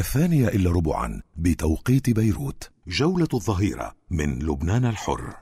الثانية 0.00 0.48
إلا 0.48 0.70
ربعا 0.70 1.22
بتوقيت 1.36 2.10
بيروت 2.10 2.70
جولة 2.86 3.28
الظهيرة 3.34 3.92
من 4.10 4.38
لبنان 4.38 4.84
الحر. 4.84 5.34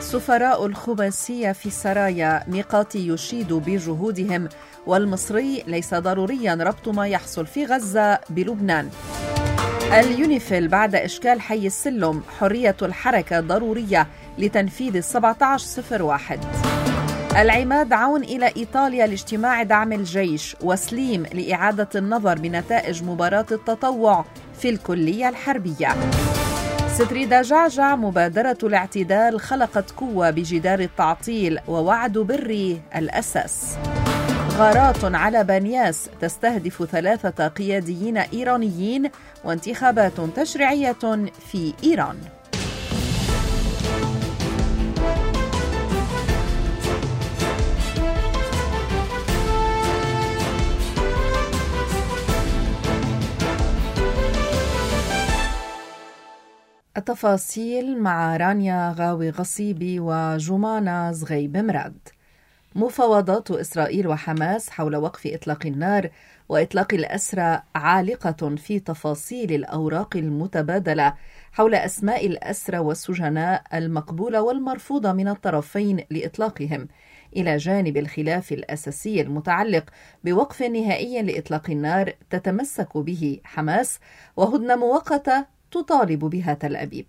سفراء 0.00 0.66
الخماسية 0.66 1.52
في 1.52 1.70
سرايا 1.70 2.44
ميقات 2.48 2.94
يشيد 2.94 3.52
بجهودهم 3.52 4.48
والمصري 4.86 5.62
ليس 5.66 5.94
ضروريا 5.94 6.54
ربط 6.54 6.88
ما 6.88 7.08
يحصل 7.08 7.46
في 7.46 7.64
غزة 7.64 8.18
بلبنان. 8.30 8.90
اليونيفيل 9.92 10.68
بعد 10.68 10.94
إشكال 10.94 11.40
حي 11.40 11.66
السلم 11.66 12.22
حرية 12.38 12.76
الحركة 12.82 13.40
ضرورية 13.40 14.06
لتنفيذ 14.38 14.96
1701 14.96 16.79
العماد 17.36 17.92
عون 17.92 18.22
إلى 18.22 18.52
إيطاليا 18.56 19.06
لاجتماع 19.06 19.62
دعم 19.62 19.92
الجيش 19.92 20.56
وسليم 20.62 21.22
لإعادة 21.22 21.88
النظر 21.94 22.38
بنتائج 22.38 23.02
مباراة 23.04 23.46
التطوع 23.52 24.24
في 24.58 24.68
الكلية 24.68 25.28
الحربية. 25.28 25.88
ستريدا 26.88 27.42
جعجع 27.42 27.96
مبادرة 27.96 28.58
الاعتدال 28.62 29.40
خلقت 29.40 29.90
قوة 29.90 30.30
بجدار 30.30 30.80
التعطيل 30.80 31.58
ووعد 31.68 32.18
بري 32.18 32.80
الأساس. 32.96 33.76
غارات 34.56 35.04
على 35.04 35.44
بانياس 35.44 36.08
تستهدف 36.20 36.84
ثلاثة 36.84 37.48
قياديين 37.48 38.16
إيرانيين 38.16 39.10
وانتخابات 39.44 40.20
تشريعية 40.36 40.96
في 41.52 41.72
إيران. 41.84 42.16
التفاصيل 57.00 57.98
مع 57.98 58.36
رانيا 58.36 58.94
غاوي 58.98 59.30
غصيبي 59.30 60.00
وجمانة 60.00 61.12
زغيب 61.12 61.56
مراد 61.56 61.98
مفاوضات 62.74 63.50
إسرائيل 63.50 64.08
وحماس 64.08 64.70
حول 64.70 64.96
وقف 64.96 65.26
إطلاق 65.26 65.66
النار 65.66 66.10
وإطلاق 66.48 66.94
الأسرى 66.94 67.62
عالقة 67.74 68.56
في 68.56 68.80
تفاصيل 68.80 69.52
الأوراق 69.52 70.16
المتبادلة 70.16 71.14
حول 71.52 71.74
أسماء 71.74 72.26
الأسرى 72.26 72.78
والسجناء 72.78 73.62
المقبولة 73.74 74.42
والمرفوضة 74.42 75.12
من 75.12 75.28
الطرفين 75.28 76.04
لإطلاقهم 76.10 76.88
إلى 77.36 77.56
جانب 77.56 77.96
الخلاف 77.96 78.52
الأساسي 78.52 79.20
المتعلق 79.20 79.84
بوقف 80.24 80.62
نهائي 80.62 81.22
لإطلاق 81.22 81.70
النار 81.70 82.12
تتمسك 82.30 82.98
به 82.98 83.40
حماس 83.44 83.98
وهدنة 84.36 84.76
مؤقتة 84.76 85.59
تطالب 85.70 86.24
بها 86.24 86.54
تل 86.54 86.76
أبيب. 86.76 87.06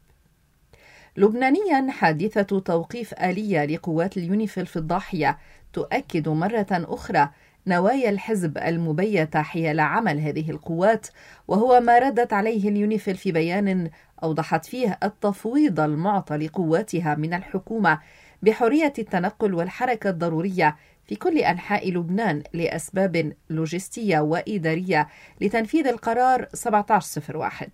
لبنانيا 1.18 1.92
حادثة 1.92 2.60
توقيف 2.60 3.14
آلية 3.14 3.66
لقوات 3.66 4.18
اليونيفيل 4.18 4.66
في 4.66 4.76
الضاحية 4.76 5.38
تؤكد 5.74 6.30
مرة 6.30 6.68
أخرى 6.72 7.30
نوايا 7.68 8.10
الحزب 8.10 8.58
المبيتة 8.58 9.42
حيال 9.42 9.80
عمل 9.80 10.20
هذه 10.20 10.52
القوات 10.52 11.08
وهو 11.48 11.80
ما 11.80 12.00
ردت 12.00 12.34
عليه 12.34 12.70
اليونيفيل 12.70 13.16
في 13.16 13.32
بيان 13.32 13.90
أوضحت 14.24 14.66
فيه 14.66 15.00
التفويض 15.04 15.80
المعطى 15.80 16.38
لقواتها 16.38 17.16
من 17.16 17.34
الحكومة 17.34 18.00
بحرية 18.42 18.94
التنقل 19.00 19.54
والحركة 19.54 20.10
الضرورية 20.10 20.76
في 21.08 21.16
كل 21.16 21.38
أنحاء 21.38 21.92
لبنان 21.92 22.44
لأسباب 22.54 23.34
لوجستية 23.50 24.20
وإدارية 24.20 25.08
لتنفيذ 25.42 25.88
القرار 25.88 26.48
1701 26.54 27.70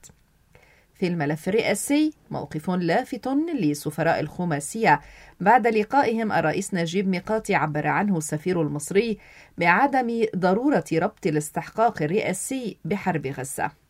في 1.00 1.08
الملف 1.08 1.48
الرئاسي. 1.48 2.14
موقف 2.32 2.70
لافت 2.70 3.28
لسفراء 3.28 4.20
الخماسية. 4.20 5.02
بعد 5.40 5.68
لقائهم 5.68 6.32
الرئيس 6.32 6.74
نجيب 6.74 7.08
ميقاتي 7.08 7.56
عبر 7.56 7.88
عنه 7.88 8.18
السفير 8.18 8.62
المصري 8.62 9.18
بعدم 9.58 10.26
ضرورة 10.36 10.86
ربط 10.94 11.28
الاستحقاق 11.28 12.02
الرئاسي 12.02 12.78
بحرب 12.86 13.28
غزة. 13.28 13.87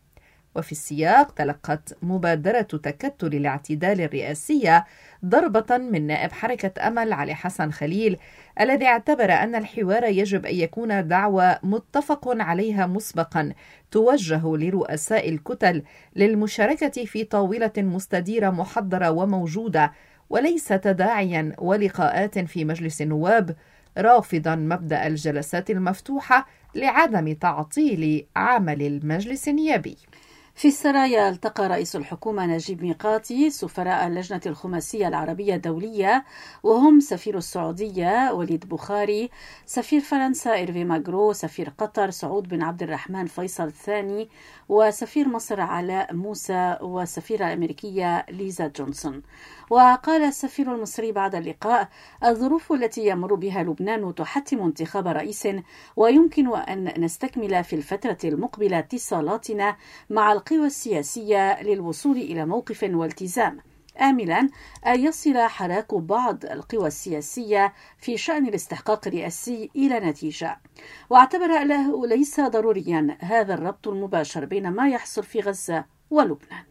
وفي 0.58 0.72
السياق 0.72 1.30
تلقت 1.30 1.96
مبادرة 2.02 2.60
تكتل 2.60 3.34
الاعتدال 3.34 4.00
الرئاسية 4.00 4.84
ضربة 5.24 5.78
من 5.78 6.06
نائب 6.06 6.32
حركة 6.32 6.88
أمل 6.88 7.12
علي 7.12 7.34
حسن 7.34 7.70
خليل 7.70 8.16
الذي 8.60 8.86
اعتبر 8.86 9.32
أن 9.32 9.54
الحوار 9.54 10.04
يجب 10.04 10.46
أن 10.46 10.54
يكون 10.54 11.08
دعوة 11.08 11.58
متفق 11.62 12.28
عليها 12.42 12.86
مسبقا 12.86 13.52
توجه 13.90 14.56
لرؤساء 14.56 15.28
الكتل 15.28 15.82
للمشاركة 16.16 17.04
في 17.04 17.24
طاولة 17.24 17.72
مستديرة 17.76 18.50
محضرة 18.50 19.10
وموجودة 19.10 19.92
وليس 20.30 20.68
تداعيا 20.68 21.52
ولقاءات 21.58 22.38
في 22.38 22.64
مجلس 22.64 23.02
النواب 23.02 23.56
رافضا 23.98 24.54
مبدأ 24.54 25.06
الجلسات 25.06 25.70
المفتوحة 25.70 26.46
لعدم 26.74 27.32
تعطيل 27.32 28.26
عمل 28.36 28.82
المجلس 28.82 29.48
النيابي. 29.48 29.96
في 30.58 30.68
السرايا 30.68 31.28
التقى 31.28 31.68
رئيس 31.68 31.96
الحكومة 31.96 32.46
نجيب 32.46 32.82
ميقاتي 32.82 33.50
سفراء 33.50 34.06
اللجنة 34.06 34.40
الخماسية 34.46 35.08
العربية 35.08 35.54
الدولية 35.54 36.24
وهم 36.62 37.00
سفير 37.00 37.36
السعودية 37.36 38.32
وليد 38.32 38.68
بخاري 38.68 39.30
سفير 39.66 40.00
فرنسا 40.00 40.54
إيرفي 40.54 40.84
ماغرو 40.84 41.32
سفير 41.32 41.72
قطر 41.78 42.10
سعود 42.10 42.48
بن 42.48 42.62
عبد 42.62 42.82
الرحمن 42.82 43.26
فيصل 43.26 43.64
الثاني 43.64 44.28
وسفير 44.68 45.28
مصر 45.28 45.60
علاء 45.60 46.14
موسى 46.14 46.76
والسفيرة 46.80 47.46
الأمريكية 47.46 48.26
ليزا 48.30 48.66
جونسون. 48.66 49.22
وقال 49.70 50.22
السفير 50.22 50.74
المصري 50.74 51.12
بعد 51.12 51.34
اللقاء 51.34 51.88
الظروف 52.24 52.72
التي 52.72 53.06
يمر 53.06 53.34
بها 53.34 53.62
لبنان 53.62 54.14
تحتم 54.14 54.62
انتخاب 54.62 55.08
رئيس 55.08 55.48
ويمكن 55.96 56.56
أن 56.56 56.92
نستكمل 57.04 57.64
في 57.64 57.76
الفترة 57.76 58.18
المقبلة 58.24 58.78
اتصالاتنا 58.78 59.76
مع 60.10 60.32
القوى 60.52 60.66
السياسية 60.66 61.62
للوصول 61.62 62.16
إلى 62.16 62.46
موقف 62.46 62.82
والتزام. 62.82 63.60
آملا 64.00 64.48
أن 64.86 65.00
يصل 65.00 65.38
حراك 65.38 65.94
بعض 65.94 66.44
القوى 66.44 66.86
السياسية 66.86 67.72
في 67.98 68.16
شأن 68.16 68.46
الاستحقاق 68.48 69.06
الرئاسي 69.06 69.70
إلى 69.76 70.00
نتيجة. 70.00 70.60
واعتبر 71.10 71.44
أنه 71.44 72.06
ليس 72.06 72.40
ضروريا 72.40 73.18
هذا 73.20 73.54
الربط 73.54 73.88
المباشر 73.88 74.44
بين 74.44 74.70
ما 74.70 74.88
يحصل 74.88 75.22
في 75.22 75.40
غزة 75.40 75.84
ولبنان. 76.10 76.64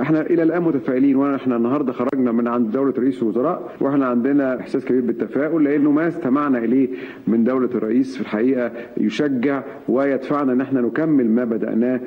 إحنا 0.00 0.20
إلى 0.20 0.42
الان 0.42 0.62
متفائلين 0.62 1.16
وإحنا 1.16 1.56
النهارده 1.56 1.92
خرجنا 1.92 2.32
من 2.32 2.48
عند 2.48 2.70
دولة 2.70 2.94
رئيس 2.98 3.22
الوزراء 3.22 3.72
وإحنا 3.80 4.06
عندنا 4.06 4.60
احساس 4.60 4.84
كبير 4.84 5.00
بالتفاؤل 5.00 5.64
لأنه 5.64 5.90
ما 5.90 6.08
استمعنا 6.08 6.58
إليه 6.58 6.88
من 7.26 7.44
دولة 7.44 7.68
الرئيس. 7.74 8.14
في 8.14 8.20
الحقيقة 8.20 8.72
يشجع 8.96 9.62
ويدفعنا 9.88 10.52
إن 10.52 10.60
إحنا 10.60 10.80
نكمل 10.80 11.30
ما 11.30 11.44
بدأناه 11.44 12.00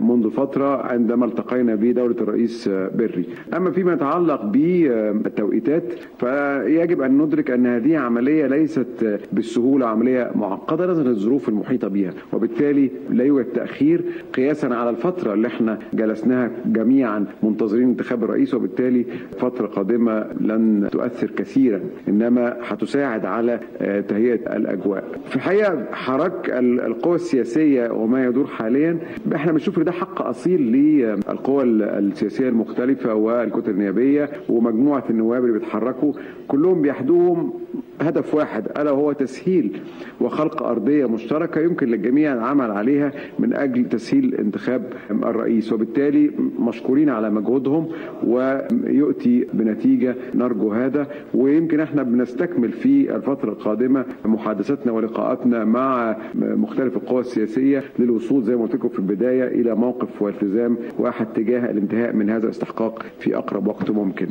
منذ 0.00 0.30
فترة 0.30 0.82
عندما 0.82 1.26
التقينا 1.26 1.74
بدولة 1.74 2.16
الرئيس 2.20 2.68
بري. 2.68 3.24
أما 3.56 3.70
فيما 3.70 3.92
يتعلق 3.92 4.42
بالتوقيتات 4.44 5.82
فيجب 6.18 7.00
أن 7.00 7.18
ندرك 7.18 7.50
أن 7.50 7.66
هذه 7.66 7.96
عملية 7.98 8.46
ليست 8.46 9.20
بالسهولة 9.32 9.86
عملية 9.86 10.30
معقدة 10.34 10.86
نظرا 10.86 11.04
للظروف 11.04 11.48
المحيطة 11.48 11.88
بها. 11.88 12.12
وبالتالي 12.32 12.90
لا 13.10 13.24
يوجد 13.24 13.44
تأخير 13.44 14.04
قياسا 14.34 14.66
على 14.66 14.90
الفترة 14.90 15.34
اللي 15.34 15.48
إحنا 15.48 15.78
جلسناها 15.94 16.50
جميعا. 16.66 17.25
منتظرين 17.42 17.88
انتخاب 17.88 18.24
الرئيس 18.24 18.54
وبالتالي 18.54 19.04
فترة 19.38 19.66
قادمة 19.66 20.26
لن 20.40 20.88
تؤثر 20.92 21.30
كثيرا 21.30 21.80
إنما 22.08 22.56
هتساعد 22.62 23.24
على 23.26 23.60
تهيئة 24.08 24.56
الأجواء. 24.56 25.04
في 25.28 25.36
الحقيقة 25.36 25.84
حراك 25.92 26.50
القوى 26.86 27.14
السياسية 27.14 27.90
وما 27.90 28.24
يدور 28.26 28.46
حاليا 28.46 28.98
إحنا 29.34 29.52
بنشوف 29.52 29.78
ده 29.78 29.92
حق 29.92 30.22
أصيل 30.22 30.60
للقوى 30.72 31.62
السياسية 31.64 32.48
المختلفة 32.48 33.14
والكتل 33.14 33.70
النيابية 33.70 34.30
ومجموعة 34.48 35.04
النواب 35.10 35.44
اللي 35.44 35.58
بيتحركوا 35.58 36.12
كلهم 36.48 36.82
بيحدوهم 36.82 37.52
هدف 38.00 38.34
واحد 38.34 38.66
ألا 38.78 38.90
وهو 38.90 39.12
تسهيل 39.12 39.80
وخلق 40.20 40.62
أرضية 40.62 41.06
مشتركة 41.06 41.60
يمكن 41.60 41.86
للجميع 41.88 42.32
العمل 42.34 42.70
عليها 42.70 43.12
من 43.38 43.54
أجل 43.54 43.88
تسهيل 43.88 44.34
انتخاب 44.34 44.92
الرئيس 45.10 45.72
وبالتالي 45.72 46.30
مشكورين 46.58 47.08
على 47.08 47.30
مجهودهم 47.30 47.88
ويؤتي 48.26 49.46
بنتيجة 49.52 50.14
نرجو 50.34 50.72
هذا 50.72 51.06
ويمكن 51.34 51.80
إحنا 51.80 52.02
بنستكمل 52.02 52.72
في 52.72 53.16
الفترة 53.16 53.50
القادمة 53.50 54.04
محادثاتنا 54.24 54.92
ولقاءاتنا 54.92 55.64
مع 55.64 56.16
مختلف 56.34 56.96
القوى 56.96 57.20
السياسية 57.20 57.84
للوصول 57.98 58.42
زي 58.44 58.56
ما 58.56 58.62
قلت 58.62 58.74
لكم 58.74 58.88
في 58.88 58.98
البداية 58.98 59.44
إلى 59.60 59.74
موقف 59.74 60.22
والتزام 60.22 60.76
واحد 60.98 61.26
تجاه 61.26 61.70
الانتهاء 61.70 62.12
من 62.12 62.30
هذا 62.30 62.44
الاستحقاق 62.44 63.02
في 63.20 63.36
أقرب 63.36 63.66
وقت 63.66 63.90
ممكن. 63.90 64.26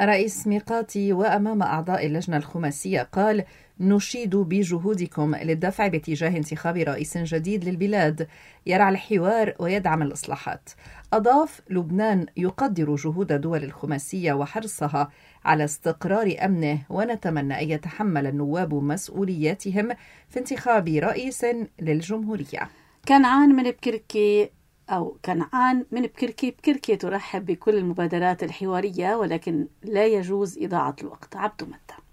رئيس 0.00 0.46
ميقاتي 0.46 1.12
وأمام 1.12 1.62
أعضاء 1.62 2.06
اللجنة 2.06 2.36
الخماسية 2.36 3.02
قال 3.02 3.44
نشيد 3.80 4.36
بجهودكم 4.36 5.34
للدفع 5.34 5.86
باتجاه 5.86 6.36
انتخاب 6.36 6.76
رئيس 6.76 7.18
جديد 7.18 7.64
للبلاد. 7.64 8.28
يرعى 8.66 8.92
الحوار 8.92 9.54
ويدعم 9.58 10.02
الإصلاحات. 10.02 10.70
أضاف 11.12 11.60
لبنان 11.70 12.26
يقدر 12.36 12.94
جهود 12.94 13.32
دول 13.32 13.64
الخماسية 13.64 14.32
وحرصها 14.32 15.10
على 15.44 15.64
استقرار 15.64 16.36
أمنه 16.44 16.78
ونتمنى 16.90 17.62
أن 17.62 17.70
يتحمل 17.70 18.26
النواب 18.26 18.74
مسؤولياتهم 18.74 19.88
في 20.28 20.38
انتخاب 20.38 20.88
رئيس 20.88 21.46
للجمهورية. 21.82 22.68
كنعان 23.08 23.48
من 23.48 23.62
بكركي 23.62 24.50
أو 24.90 25.18
كنعان 25.24 25.86
من 25.92 26.02
بكركي 26.02 26.50
بكركي 26.50 26.96
ترحب 26.96 27.46
بكل 27.46 27.74
المبادرات 27.74 28.42
الحوارية 28.42 29.14
ولكن 29.16 29.68
لا 29.82 30.06
يجوز 30.06 30.58
إضاعة 30.58 30.96
الوقت. 31.02 31.36
عبد 31.36 31.64
متى 31.64 32.05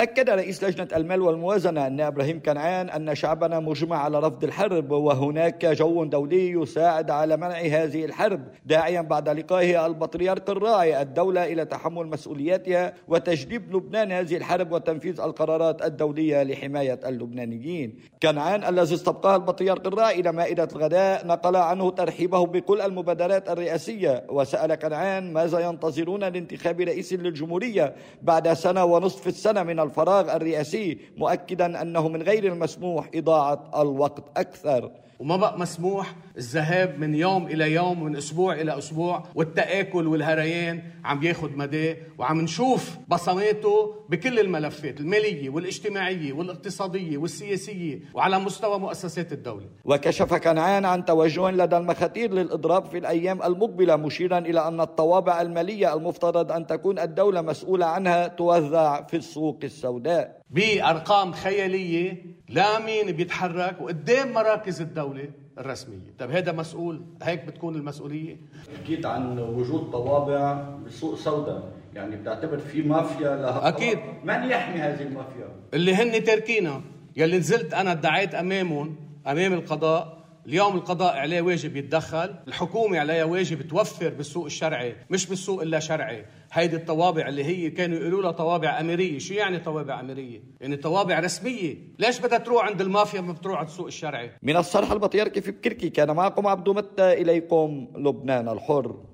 أكد 0.00 0.30
رئيس 0.30 0.64
لجنة 0.64 0.88
المال 0.96 1.22
والموازنة 1.22 1.86
أن 1.86 2.00
إبراهيم 2.00 2.42
كنعان 2.42 2.90
أن 2.90 3.14
شعبنا 3.14 3.60
مجمع 3.60 3.96
على 3.96 4.18
رفض 4.18 4.44
الحرب 4.44 4.90
وهناك 4.90 5.66
جو 5.66 6.04
دولي 6.04 6.50
يساعد 6.50 7.10
على 7.10 7.36
منع 7.36 7.58
هذه 7.58 8.04
الحرب. 8.04 8.40
داعيا 8.66 9.00
بعد 9.00 9.28
لقائه 9.28 9.86
البطريرك 9.86 10.50
الراعي 10.50 11.02
الدولة 11.02 11.44
إلى 11.44 11.64
تحمل 11.64 12.06
مسؤولياتها 12.06 12.94
وتجنيب 13.08 13.76
لبنان 13.76 14.12
هذه 14.12 14.36
الحرب 14.36 14.72
وتنفيذ 14.72 15.20
القرارات 15.20 15.82
الدولية 15.82 16.42
لحماية 16.42 17.00
اللبنانيين. 17.06 17.98
كنعان 18.22 18.64
الذي 18.64 18.94
استبقاه 18.94 19.36
البطريرك 19.36 19.86
الراعي 19.86 20.20
إلى 20.20 20.32
مائدة 20.32 20.68
الغداء 20.72 21.26
نقل 21.26 21.56
عنه 21.56 21.90
ترحيبه 21.90 22.46
بكل 22.46 22.80
المبادرات 22.80 23.50
الرئاسية. 23.50 24.24
وسأل 24.28 24.74
كنعان 24.74 25.32
ماذا 25.32 25.58
ينتظرون 25.58 26.20
لانتخاب 26.20 26.80
رئيس 26.80 27.12
للجمهورية 27.12 27.94
بعد 28.22 28.52
سنة 28.52 28.84
ونصف 28.84 29.26
السنة 29.26 29.62
من 29.62 29.87
الفراغ 29.88 30.36
الرئاسي 30.36 30.98
مؤكدا 31.16 31.82
أنه 31.82 32.08
من 32.08 32.22
غير 32.22 32.44
المسموح 32.52 33.10
إضاعة 33.14 33.82
الوقت 33.82 34.24
أكثر. 34.36 34.90
وما 35.20 35.36
بقى 35.36 35.58
مسموح 35.58 36.14
الذهاب 36.38 36.98
من 36.98 37.14
يوم 37.14 37.46
إلى 37.46 37.72
يوم 37.72 38.02
ومن 38.02 38.16
أسبوع 38.16 38.54
إلى 38.54 38.78
أسبوع 38.78 39.24
والتآكل 39.34 40.06
والهريان 40.06 40.82
عم 41.04 41.22
ياخذ 41.22 41.56
مداه 41.56 41.96
وعم 42.18 42.40
نشوف 42.40 42.96
بصماته 43.08 43.94
بكل 44.08 44.38
الملفات 44.38 45.00
المالية 45.00 45.50
والاجتماعية 45.50 46.32
والاقتصادية 46.32 47.18
والسياسية 47.18 48.00
وعلى 48.14 48.38
مستوى 48.38 48.78
مؤسسات 48.78 49.32
الدولة. 49.32 49.66
وكشف 49.84 50.34
كنعان 50.34 50.84
عن 50.84 51.04
توجه 51.04 51.50
لدى 51.50 51.76
المخاتير 51.76 52.32
للإضراب 52.32 52.84
في 52.86 52.98
الأيام 52.98 53.42
المقبلة 53.42 53.96
مشيرا 53.96 54.38
إلى 54.38 54.68
أن 54.68 54.80
الطوابع 54.80 55.40
المالية 55.40 55.94
المفترض 55.94 56.52
أن 56.52 56.66
تكون 56.66 56.98
الدولة 56.98 57.42
مسؤولة 57.42 57.86
عنها 57.86 58.26
توزع 58.28 59.02
في 59.06 59.16
السوق 59.16 59.58
السوداء. 59.64 60.40
بأرقام 60.50 61.32
خيالية 61.32 62.38
لا 62.48 62.78
مين 62.78 63.12
بيتحرك 63.12 63.80
وقدام 63.80 64.32
مراكز 64.32 64.80
الدولة 64.80 65.28
الرسمية، 65.58 66.14
طيب 66.18 66.30
هذا 66.30 66.52
مسؤول؟ 66.52 67.02
هيك 67.22 67.44
بتكون 67.44 67.76
المسؤولية؟ 67.76 68.36
حكيت 68.82 69.06
عن 69.06 69.38
وجود 69.38 69.90
طوابع 69.90 70.52
بالسوق 70.84 71.14
سوداء، 71.14 71.72
يعني 71.94 72.16
بتعتبر 72.16 72.58
في 72.58 72.82
مافيا 72.82 73.36
لها 73.36 73.68
أكيد 73.68 73.98
من 74.24 74.50
يحمي 74.50 74.80
هذه 74.80 75.02
المافيا؟ 75.02 75.48
اللي 75.74 75.94
هن 75.94 76.24
تاركينها، 76.24 76.82
يلي 77.16 77.38
نزلت 77.38 77.74
أنا 77.74 77.92
ادعيت 77.92 78.34
أمامهم 78.34 78.96
أمام 79.26 79.52
القضاء 79.52 80.17
اليوم 80.48 80.76
القضاء 80.76 81.16
عليه 81.16 81.40
واجب 81.40 81.76
يتدخل 81.76 82.34
الحكومة 82.48 82.98
عليها 82.98 83.24
واجب 83.24 83.62
توفر 83.62 84.08
بالسوق 84.08 84.44
الشرعي 84.44 84.96
مش 85.10 85.26
بالسوق 85.26 85.62
إلا 85.62 85.78
شرعي. 85.78 86.24
هيدي 86.52 86.76
الطوابع 86.76 87.28
اللي 87.28 87.44
هي 87.44 87.70
كانوا 87.70 87.98
يقولوا 87.98 88.22
لها 88.22 88.30
طوابع 88.30 88.80
أميرية 88.80 89.18
شو 89.18 89.34
يعني 89.34 89.58
طوابع 89.58 90.00
أميرية؟ 90.00 90.42
يعني 90.60 90.76
طوابع 90.76 91.18
رسمية. 91.20 91.76
ليش 91.98 92.20
بدها 92.20 92.38
تروح 92.38 92.66
عند 92.66 92.80
المافيا 92.80 93.20
ما 93.20 93.32
بتروح 93.32 93.58
على 93.58 93.66
السوق 93.66 93.86
الشرعي؟ 93.86 94.30
من 94.42 94.56
الصرح 94.56 94.90
البطيركي 94.90 95.40
في 95.40 95.50
بكركي 95.50 95.90
كان 95.90 96.10
معكم 96.10 96.46
عبدو 96.46 96.74
متى 96.74 97.12
إليكم 97.12 97.88
لبنان 97.96 98.48
الحر. 98.48 99.04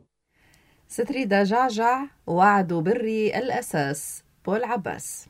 ستريدا 0.88 1.44
جعجع 1.44 2.04
وعد 2.26 2.72
بري 2.72 3.38
الأساس 3.38 4.24
بول 4.46 4.64
عباس. 4.64 5.26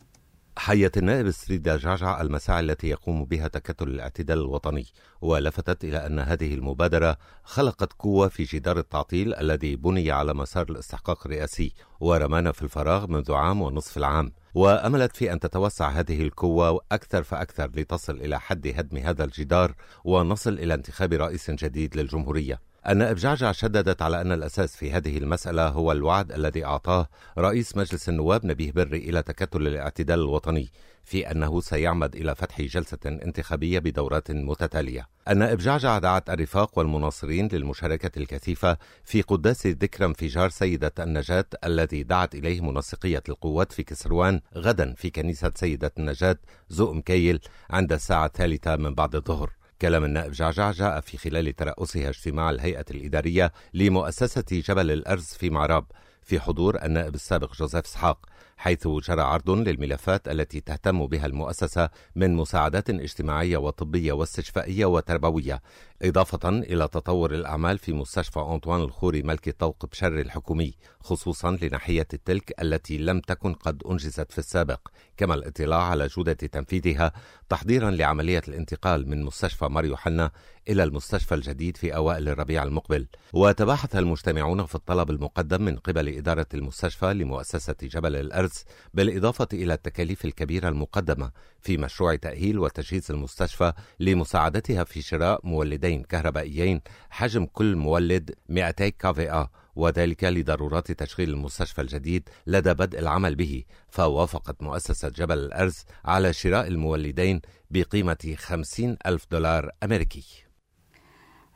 حيت 0.57 0.99
النائب 0.99 1.31
ستريدا 1.31 1.77
جعجع 1.77 2.21
المساعي 2.21 2.61
التي 2.61 2.89
يقوم 2.89 3.25
بها 3.25 3.49
تكتل 3.49 3.89
الاعتدال 3.89 4.39
الوطني 4.39 4.87
ولفتت 5.21 5.85
إلى 5.85 6.07
أن 6.07 6.19
هذه 6.19 6.55
المبادرة 6.55 7.17
خلقت 7.45 7.93
قوة 7.93 8.29
في 8.29 8.45
جدار 8.45 8.79
التعطيل 8.79 9.35
الذي 9.35 9.77
بني 9.77 10.11
على 10.11 10.35
مسار 10.35 10.67
الاستحقاق 10.71 11.27
الرئاسي 11.27 11.73
ورمانا 12.01 12.53
في 12.53 12.63
الفراغ 12.63 13.07
منذ 13.07 13.33
عام 13.33 13.63
ونصف 13.63 13.97
العام. 13.97 14.33
وأملت 14.55 15.17
في 15.17 15.33
أن 15.33 15.41
تتوسع 15.41 15.89
هذه 15.89 16.23
القوة 16.23 16.81
أكثر 16.93 17.23
فأكثر 17.23 17.71
لتصل 17.75 18.17
إلى 18.17 18.41
حد 18.41 18.67
هدم 18.67 18.97
هذا 18.97 19.25
الجدار 19.25 19.75
ونصل 20.05 20.53
إلى 20.53 20.75
انتخاب 20.75 21.13
رئيس 21.13 21.51
جديد 21.51 21.97
للجمهورية. 21.97 22.74
النائب 22.89 23.17
جعجع 23.17 23.53
شددت 23.53 24.03
على 24.03 24.21
أن 24.21 24.33
الأساس 24.33 24.77
في 24.77 24.93
هذه 24.93 25.19
المسألة 25.19 25.69
هو 25.69 25.93
الوعد 25.93 26.33
الذي 26.33 26.65
أعطاه 26.65 27.09
رئيس 27.39 27.77
مجلس 27.77 28.09
النواب 28.09 28.47
نبيه 28.47 28.73
بري 28.73 28.99
إلى 28.99 29.23
تكتل 29.23 29.67
الاعتدال 29.67 30.19
الوطني 30.19 30.71
في 31.05 31.31
أنه 31.31 31.61
سيعمد 31.61 32.17
إلى 32.17 32.35
فتح 32.35 32.61
جلسة 32.61 32.99
انتخابية 33.07 33.79
بدورات 33.79 34.31
متتالية. 34.31 35.09
النائب 35.29 35.59
جعجع 35.59 35.99
دعت 35.99 36.31
الرفاق 36.31 36.79
والمناصرين 36.79 37.49
للمشاركة 37.53 38.19
الكثيفة 38.19 38.77
في 39.05 39.23
قداس 39.23 39.67
ذكرى 39.67 40.07
انفجار 40.07 40.49
سيدة 40.49 40.93
النجاة 40.99 41.47
الذي 41.65 42.03
دعت 42.03 42.35
إليه 42.35 42.61
منسقية 42.61 43.23
القوات 43.29 43.73
في 43.73 43.83
كسروان 43.83 44.41
غدا 44.57 44.95
في 44.95 45.11
كنيسة 45.11 45.53
سيدة 45.55 45.93
النجاة 45.99 46.37
زوق 46.69 46.93
مكيل 46.93 47.41
عند 47.71 47.93
الساعة 47.93 48.27
الثالثة 48.27 48.77
من 48.77 48.95
بعد 48.95 49.15
الظهر. 49.15 49.51
كلام 49.85 50.05
النائب 50.05 50.33
جعجع 50.33 50.71
جاء 50.71 51.01
في 51.01 51.19
خلال 51.19 51.57
ترأسها 51.57 52.09
اجتماع 52.09 52.51
الهيئة 52.51 52.85
الإدارية 52.91 53.53
لمؤسسة 53.75 54.45
جبل 54.51 54.91
الأرز 54.91 55.25
في 55.25 55.51
معراب 55.51 55.85
في 56.23 56.41
حضور 56.41 56.85
النائب 56.85 57.15
السابق 57.15 57.55
جوزيف 57.55 57.85
إسحاق. 57.85 58.27
حيث 58.57 58.89
جرى 58.89 59.23
عرض 59.23 59.51
للملفات 59.51 60.29
التي 60.29 60.61
تهتم 60.61 61.07
بها 61.07 61.27
المؤسسة 61.27 61.91
من 62.17 62.35
مساعدات 62.35 62.91
اجتماعية 62.91 63.57
وطبية 63.57 64.13
واستشفائية 64.13 64.87
وتربوية 64.87 65.63
إضافة 66.03 66.49
إلى 66.49 66.89
تطور 66.89 67.35
الأعمال 67.35 67.79
في 67.79 67.93
مستشفى 67.93 68.41
أنطوان 68.41 68.81
الخوري 68.81 69.23
ملك 69.23 69.49
الطوق 69.49 69.87
بشر 69.87 70.21
الحكومي 70.21 70.75
خصوصا 71.01 71.59
لناحية 71.63 72.07
التلك 72.15 72.63
التي 72.63 72.99
لم 72.99 73.21
تكن 73.21 73.55
قد 73.55 73.83
أنجزت 73.91 74.33
في 74.33 74.39
السابق 74.39 74.89
كما 75.17 75.35
الاطلاع 75.35 75.83
على 75.83 76.07
جودة 76.07 76.33
تنفيذها 76.33 77.13
تحضيرا 77.49 77.91
لعملية 77.91 78.43
الانتقال 78.49 79.09
من 79.09 79.23
مستشفى 79.23 79.65
ماريو 79.65 79.97
حنا 79.97 80.31
إلى 80.69 80.83
المستشفى 80.83 81.35
الجديد 81.35 81.77
في 81.77 81.97
أوائل 81.97 82.29
الربيع 82.29 82.63
المقبل. 82.63 83.07
وتباحث 83.33 83.97
المجتمعون 83.97 84.67
في 84.67 84.75
الطلب 84.75 85.11
المقدم 85.11 85.63
من 85.63 85.77
قبل 85.77 86.09
إدارة 86.09 86.47
المستشفى 86.55 87.15
لمؤسسة 87.15 87.75
جبل 87.83 88.17
الأرز 88.35 88.65
بالإضافة 88.95 89.49
إلى 89.53 89.75
التكاليف 89.75 90.25
الكبيرة 90.25 90.69
المقدمة 90.69 91.31
في 91.61 91.77
مشروع 91.77 92.17
تأهيل 92.17 92.59
وتجهيز 92.59 93.11
المستشفى 93.11 93.73
لمساعدتها 94.01 94.85
في 94.85 95.03
شراء 95.03 95.41
مولدين 95.47 96.03
كهربائيين 96.03 96.81
حجم 97.11 97.47
كل 97.47 97.77
مولد 97.77 98.35
200 98.49 98.89
KVA 98.89 99.47
وذلك 99.77 100.25
لضرورات 100.25 100.93
تشغيل 100.93 101.31
المستشفى 101.31 101.81
الجديد 101.81 102.29
لدى 102.47 102.75
بدء 102.75 102.99
العمل 102.99 103.35
به. 103.35 103.65
فوافقت 103.89 104.63
مؤسسة 104.63 105.09
جبل 105.09 105.39
الأرز 105.39 105.85
على 106.05 106.33
شراء 106.33 106.67
المولدين 106.67 107.41
بقيمة 107.71 108.35
50 108.37 108.97
ألف 109.07 109.27
دولار 109.31 109.71
أمريكي. 109.83 110.45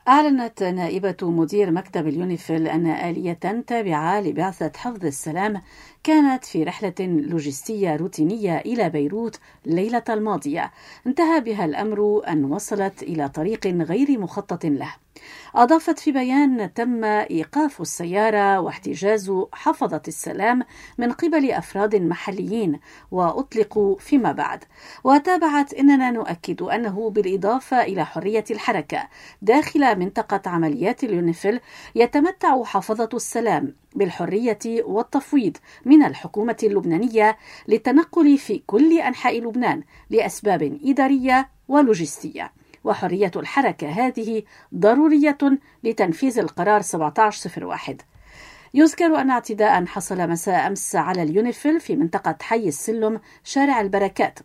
أعلنت 0.07 0.63
نائبة 0.63 1.17
مدير 1.21 1.71
مكتب 1.71 2.07
اليونيفيل 2.07 2.67
أن 2.67 2.87
آلية 2.87 3.39
تابعة 3.67 4.21
لبعثة 4.21 4.71
حفظ 4.75 5.05
السلام 5.05 5.61
كانت 6.03 6.45
في 6.45 6.63
رحلة 6.63 6.93
لوجستية 6.99 7.95
روتينية 7.95 8.57
إلى 8.57 8.89
بيروت 8.89 9.39
ليلة 9.65 10.03
الماضية. 10.09 10.71
انتهى 11.07 11.41
بها 11.41 11.65
الأمر 11.65 12.21
أن 12.27 12.45
وصلت 12.45 13.03
إلى 13.03 13.29
طريق 13.29 13.67
غير 13.67 14.19
مخطط 14.19 14.65
له. 14.65 14.95
أضافت 15.55 15.99
في 15.99 16.11
بيان 16.11 16.73
تم 16.73 17.03
إيقاف 17.03 17.81
السيارة 17.81 18.59
واحتجاز 18.59 19.31
حفظة 19.53 20.01
السلام 20.07 20.63
من 20.97 21.11
قبل 21.11 21.51
أفراد 21.51 21.95
محليين 21.95 22.79
وأطلقوا 23.11 23.97
فيما 23.97 24.31
بعد. 24.31 24.63
وتابعت 25.03 25.73
إننا 25.73 26.11
نؤكد 26.11 26.61
أنه 26.61 27.09
بالإضافة 27.09 27.81
إلى 27.81 28.05
حرية 28.05 28.45
الحركة 28.51 29.07
داخل 29.41 29.99
منطقة 29.99 30.41
عمليات 30.45 31.03
اليونيفيل 31.03 31.59
يتمتع 31.95 32.63
حفظة 32.63 33.09
السلام. 33.13 33.75
بالحرية 33.95 34.59
والتفويض 34.65 35.57
من 35.85 36.03
الحكومة 36.03 36.57
اللبنانية 36.63 37.37
للتنقل 37.67 38.37
في 38.37 38.61
كل 38.67 38.99
أنحاء 38.99 39.39
لبنان 39.41 39.83
لأسباب 40.09 40.79
إدارية 40.83 41.49
ولوجستية. 41.67 42.51
وحرية 42.83 43.31
الحركة 43.35 43.89
هذه 43.89 44.43
ضرورية 44.75 45.37
لتنفيذ 45.83 46.39
القرار 46.39 46.77
1701 46.77 48.01
يذكر 48.73 49.21
أن 49.21 49.29
اعتداء 49.29 49.85
حصل 49.85 50.29
مساء 50.29 50.67
أمس 50.67 50.95
على 50.95 51.23
اليونيفيل 51.23 51.79
في 51.79 51.95
منطقة 51.95 52.35
حي 52.41 52.67
السلم 52.67 53.19
شارع 53.43 53.81
البركات. 53.81 54.39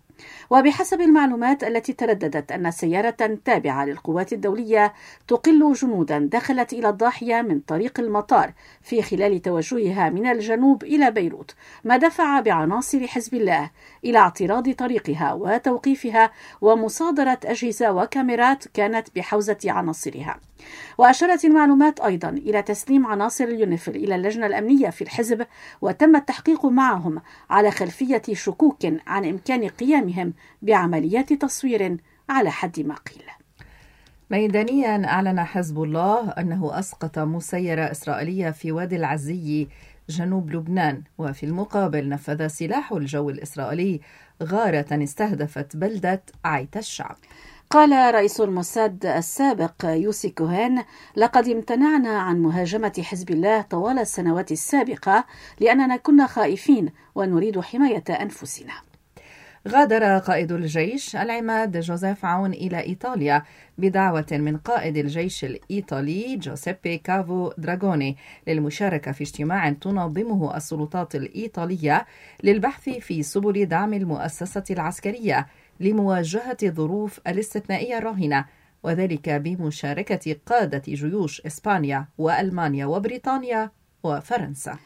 وبحسب 0.51 1.01
المعلومات 1.01 1.65
التي 1.65 1.93
ترددت 1.93 2.53
أن 2.53 2.71
سيارة 2.71 3.39
تابعة 3.45 3.85
للقوات 3.85 4.33
الدولية 4.33 4.93
تقل 5.29 5.73
جنودا 5.73 6.29
دخلت 6.33 6.73
إلى 6.73 6.89
الضاحية 6.89 7.43
من 7.43 7.61
طريق 7.61 8.01
المطار 8.01 8.53
في 8.83 9.03
خلال 9.03 9.43
توجهها 9.43 10.11
من 10.11 10.27
الجنوب 10.27 10.85
إلى 10.85 11.11
بيروت 11.11 11.55
ما 11.85 11.97
دفع 11.97 12.41
بعناصر 12.41 13.07
حزب 13.07 13.35
الله 13.35 13.71
إلى 14.05 14.19
اعتراض 14.19 14.71
طريقها 14.71 15.33
وتوقيفها 15.33 16.31
ومصادرة 16.61 17.39
أجهزة 17.45 17.93
وكاميرات 17.93 18.69
كانت 18.69 19.09
بحوزة 19.17 19.59
عناصرها. 19.65 20.41
وأشارت 20.99 21.45
المعلومات 21.45 22.01
أيضا 22.01 22.29
إلى 22.29 22.63
تسليم 22.63 23.07
عناصر 23.07 23.45
اليونيفيل 23.45 23.97
إلى 23.97 24.15
اللجنة 24.15 24.47
الأمنية 24.47 24.91
في 24.91 25.03
الحزب 25.03 25.47
وتم 25.81 26.17
التحقيق 26.17 26.67
معهم 26.67 27.21
على 27.51 27.71
خلفية 27.71 28.23
شكوك 28.33 28.87
عن 29.07 29.25
إمكان 29.25 29.69
قيامهم 29.69 30.35
بعمليات 30.63 31.33
تصوير 31.33 31.97
على 32.29 32.51
حد 32.51 32.81
ما 32.81 32.95
قيل. 32.95 33.25
ميدانيا 34.31 35.05
أعلن 35.05 35.45
حزب 35.45 35.83
الله 35.83 36.31
أنه 36.31 36.79
أسقط 36.79 37.19
مسيرة 37.19 37.91
إسرائيلية 37.91 38.51
في 38.51 38.73
وادي 38.73 38.97
العزي 38.97 39.69
جنوب 40.09 40.51
لبنان 40.51 41.03
وفي 41.19 41.47
المقابل 41.47 42.09
نفذ 42.09 42.47
سلاح 42.47 42.93
الجو 42.93 43.31
الإسرائيلي 43.31 44.01
غارة 44.43 45.03
استهدفت 45.05 45.77
بلدة 45.77 46.23
عيت 46.45 46.77
الشعب. 46.77 47.17
قال 47.75 48.15
رئيس 48.15 48.41
الموساد 48.41 49.07
السابق 49.07 49.85
يوسي 49.85 50.31
كوهين 50.31 50.83
لقد 51.17 51.49
امتنعنا 51.49 52.19
عن 52.19 52.43
مهاجمة 52.43 53.03
حزب 53.05 53.31
الله 53.31 53.63
طوال 53.63 53.99
السنوات 53.99 54.53
السابقة 54.53 55.25
لأننا 55.61 55.97
كنا 55.97 56.27
خائفين 56.27 56.93
ونريد 57.15 57.61
حماية 57.61 58.05
أنفسنا. 58.11 58.73
غادر 59.69 60.19
قائد 60.19 60.53
الجيش 60.53 61.17
العماد 61.17 61.81
جوزيف 61.81 62.25
عون 62.25 62.53
إلى 62.53 62.81
إيطاليا 62.81 63.43
بدعوة 63.79 64.27
من 64.33 64.57
قائد 64.57 64.97
الجيش 64.97 65.45
الإيطالي 65.45 66.37
جوزيبي 66.37 66.99
كافو 66.99 67.53
دراغوني 67.59 68.17
للمشاركة 68.47 69.13
في 69.13 69.25
اجتماع 69.25 69.71
تنظمه 69.71 70.57
السلطات 70.57 71.15
الإيطالية 71.15 72.07
للبحث 72.43 72.89
في 72.89 73.23
سبل 73.23 73.67
دعم 73.67 73.95
المؤسسة 73.95 74.65
العسكرية. 74.71 75.47
لمواجهة 75.81 76.57
الظروف 76.63 77.21
الاستثنائية 77.27 77.99
الراهنة 77.99 78.45
وذلك 78.83 79.29
بمشاركة 79.31 80.37
قادة 80.47 80.83
جيوش 80.89 81.41
إسبانيا 81.41 82.09
وألمانيا 82.19 82.87
وبريطانيا 82.87 83.71
وفرنسا. 84.03 84.79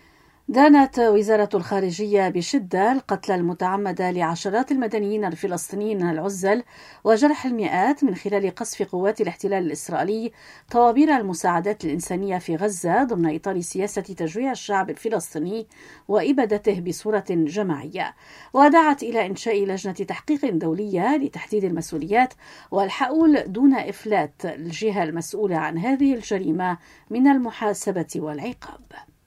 دانت 0.50 0.98
وزارة 0.98 1.48
الخارجية 1.54 2.28
بشدة 2.28 2.92
القتل 2.92 3.32
المتعمد 3.32 4.02
لعشرات 4.02 4.72
المدنيين 4.72 5.24
الفلسطينيين 5.24 6.10
العزل 6.10 6.62
وجرح 7.04 7.46
المئات 7.46 8.04
من 8.04 8.14
خلال 8.14 8.54
قصف 8.54 8.82
قوات 8.82 9.20
الاحتلال 9.20 9.66
الإسرائيلي 9.66 10.32
طوابير 10.70 11.16
المساعدات 11.16 11.84
الإنسانية 11.84 12.38
في 12.38 12.56
غزة 12.56 13.04
ضمن 13.04 13.34
إطار 13.34 13.60
سياسة 13.60 14.02
تجويع 14.02 14.52
الشعب 14.52 14.90
الفلسطيني 14.90 15.66
وإبادته 16.08 16.80
بصورة 16.80 17.24
جماعية 17.30 18.14
ودعت 18.52 19.02
إلى 19.02 19.26
إنشاء 19.26 19.64
لجنة 19.64 19.92
تحقيق 19.92 20.50
دولية 20.50 21.16
لتحديد 21.16 21.64
المسؤوليات 21.64 22.34
والحقول 22.70 23.52
دون 23.52 23.74
إفلات 23.74 24.44
الجهة 24.44 25.02
المسؤولة 25.02 25.56
عن 25.56 25.78
هذه 25.78 26.14
الجريمة 26.14 26.78
من 27.10 27.28
المحاسبة 27.28 28.12
والعقاب. 28.16 29.17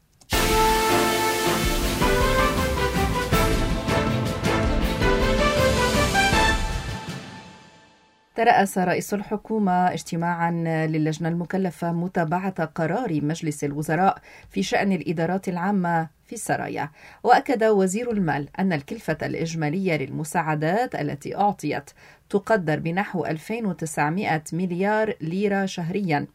ترأس 8.35 8.77
رئيس 8.77 9.13
الحكومة 9.13 9.93
اجتماعا 9.93 10.51
للجنة 10.87 11.29
المكلفة 11.29 11.91
متابعة 11.91 12.65
قرار 12.65 13.21
مجلس 13.23 13.63
الوزراء 13.63 14.17
في 14.49 14.63
شأن 14.63 14.91
الإدارات 14.91 15.49
العامة 15.49 16.07
في 16.25 16.33
السرايا. 16.33 16.89
وأكد 17.23 17.63
وزير 17.63 18.11
المال 18.11 18.47
أن 18.59 18.73
الكلفة 18.73 19.17
الإجمالية 19.21 19.95
للمساعدات 19.97 20.95
التي 20.95 21.35
أعطيت 21.35 21.89
تقدر 22.29 22.79
بنحو 22.79 23.25
2900 23.25 24.43
مليار 24.53 25.13
ليرة 25.21 25.65
شهريا. 25.65 26.27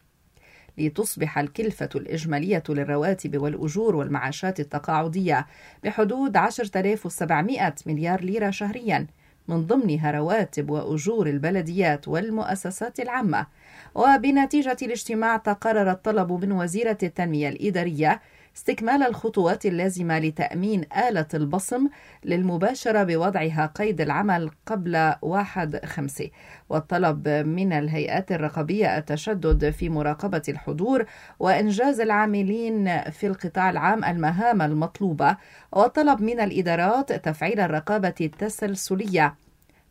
لتصبح 0.79 1.39
الكلفة 1.39 1.89
الإجمالية 1.95 2.63
للرواتب 2.69 3.43
والأجور 3.43 3.97
والمعاشات 3.97 4.61
التقاعدية 4.61 5.47
بحدود 5.85 6.37
10700 6.37 7.75
مليار 7.87 8.21
ليرة 8.21 8.51
شهرياً. 8.51 9.07
من 9.49 9.67
ضمنها 9.67 10.11
رواتب 10.11 10.71
وأجور 10.71 11.27
البلديات 11.27 12.09
والمؤسسات 12.09 13.01
العامة. 13.01 13.47
وبنتيجة 13.95 14.77
الاجتماع 14.83 15.37
تقرر 15.37 15.91
الطلب 15.91 16.33
من 16.33 16.53
وزيرة 16.53 16.99
التنمية 17.03 17.49
الإدارية 17.49 18.21
استكمال 18.57 19.03
الخطوات 19.03 19.67
اللازمة 19.67 20.19
لتأمين 20.19 20.85
آلة 21.09 21.27
البصم 21.35 21.89
للمباشرة 22.25 23.03
بوضعها 23.03 23.73
قيد 23.75 24.01
العمل 24.01 24.51
قبل 24.67 25.15
واحد 25.23 25.85
خمسة. 25.85 26.31
والطلب 26.69 27.29
من 27.29 27.73
الهيئات 27.73 28.33
الرقابية 28.33 28.99
التشدد 28.99 29.71
في 29.71 29.89
مراقبة 29.89 30.43
الحضور 30.49 31.05
وإنجاز 31.39 32.01
العاملين 32.01 33.01
في 33.11 33.27
القطاع 33.27 33.71
العام 33.71 34.05
المهام 34.05 34.63
المطلوبة. 34.63 35.37
والطلب 35.73 36.23
من 36.23 36.41
الإدارات 36.41 37.13
تفعيل 37.13 37.61
الرقابة 37.61 38.15
التسلسلية 38.21 39.35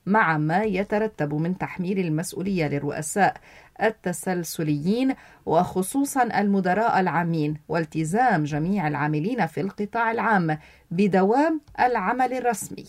مع 0.06 0.38
ما 0.38 0.64
يترتب 0.64 1.34
من 1.34 1.58
تحميل 1.58 2.00
المسؤولية 2.00 2.68
للرؤساء 2.68 3.38
التسلسليين 3.82 5.16
وخصوصا 5.46 6.24
المدراء 6.24 7.00
العامين 7.00 7.58
والتزام 7.70 8.44
جميع 8.44 8.88
العاملين 8.88 9.46
في 9.46 9.62
القطاع 9.62 10.12
العام 10.12 10.58
بدوام 10.92 11.62
العمل 11.80 12.34
الرسمي. 12.34 12.86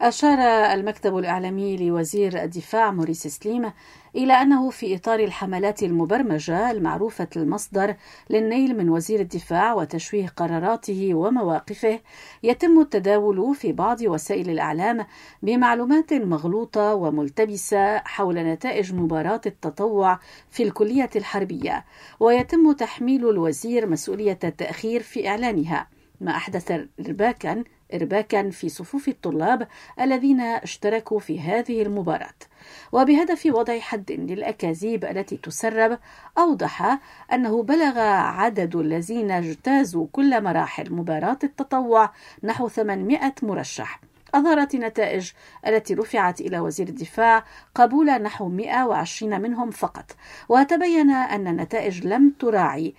أشار 0.00 0.38
المكتب 0.74 1.18
الإعلامي 1.18 1.76
لوزير 1.76 2.42
الدفاع 2.42 2.90
موريس 2.90 3.26
سليم 3.26 3.72
إلى 4.16 4.32
أنه 4.32 4.70
في 4.70 4.96
إطار 4.96 5.20
الحملات 5.20 5.82
المبرمجة 5.82 6.70
المعروفة 6.70 7.28
المصدر 7.36 7.94
للنيل 8.30 8.76
من 8.76 8.88
وزير 8.90 9.20
الدفاع 9.20 9.74
وتشويه 9.74 10.26
قراراته 10.26 11.14
ومواقفه 11.14 12.00
يتم 12.42 12.80
التداول 12.80 13.54
في 13.54 13.72
بعض 13.72 14.02
وسائل 14.02 14.50
الإعلام 14.50 15.06
بمعلومات 15.42 16.12
مغلوطة 16.12 16.94
وملتبسة 16.94 17.98
حول 17.98 18.34
نتائج 18.34 18.94
مباراة 18.94 19.40
التطوع 19.46 20.18
في 20.50 20.62
الكلية 20.62 21.10
الحربية 21.16 21.84
ويتم 22.20 22.72
تحميل 22.72 23.28
الوزير 23.28 23.88
مسؤولية 23.88 24.38
التأخير 24.44 25.02
في 25.02 25.28
إعلانها. 25.28 25.88
ما 26.20 26.30
أحدث 26.36 26.72
إرباكا 27.06 27.64
إرباكا 27.94 28.50
في 28.50 28.68
صفوف 28.68 29.08
الطلاب 29.08 29.68
الذين 30.00 30.40
اشتركوا 30.40 31.18
في 31.18 31.40
هذه 31.40 31.82
المباراة. 31.82 32.34
وبهدف 32.92 33.46
وضع 33.46 33.78
حد 33.78 34.12
للأكاذيب 34.12 35.04
التي 35.04 35.36
تسرب 35.36 35.98
أوضح 36.38 36.98
أنه 37.32 37.62
بلغ 37.62 37.98
عدد 37.98 38.76
الذين 38.76 39.30
اجتازوا 39.30 40.06
كل 40.12 40.42
مراحل 40.42 40.92
مباراة 40.92 41.38
التطوع 41.44 42.12
نحو 42.42 42.68
800 42.68 43.34
مرشح. 43.42 44.00
أظهرت 44.34 44.74
النتائج 44.74 45.32
التي 45.66 45.94
رفعت 45.94 46.40
إلى 46.40 46.60
وزير 46.60 46.88
الدفاع 46.88 47.44
قبول 47.74 48.06
نحو 48.06 48.48
120 48.48 49.40
منهم 49.40 49.70
فقط. 49.70 50.16
وتبين 50.48 51.10
أن 51.10 51.46
النتائج 51.46 52.06
لم 52.06 52.30
تراعي 52.38 52.94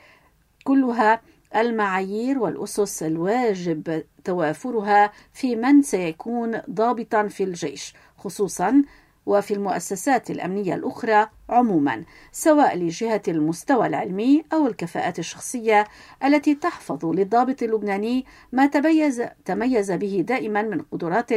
كلها 0.63 1.21
المعايير 1.55 2.39
والأسس 2.39 3.03
الواجب 3.03 4.03
توافرها 4.23 5.11
في 5.33 5.55
من 5.55 5.81
سيكون 5.81 6.61
ضابطا 6.69 7.27
في 7.27 7.43
الجيش 7.43 7.93
خصوصا 8.17 8.83
وفي 9.25 9.53
المؤسسات 9.53 10.31
الأمنية 10.31 10.75
الأخرى 10.75 11.27
عموما 11.49 12.03
سواء 12.31 12.77
لجهة 12.77 13.21
المستوى 13.27 13.87
العلمي 13.87 14.43
أو 14.53 14.67
الكفاءات 14.67 15.19
الشخصية 15.19 15.87
التي 16.23 16.55
تحفظ 16.55 17.05
للضابط 17.05 17.63
اللبناني 17.63 18.25
ما 18.51 18.65
تميز 18.65 19.23
تميز 19.45 19.91
به 19.91 20.23
دائما 20.27 20.61
من 20.61 20.81
قدرات 20.81 21.29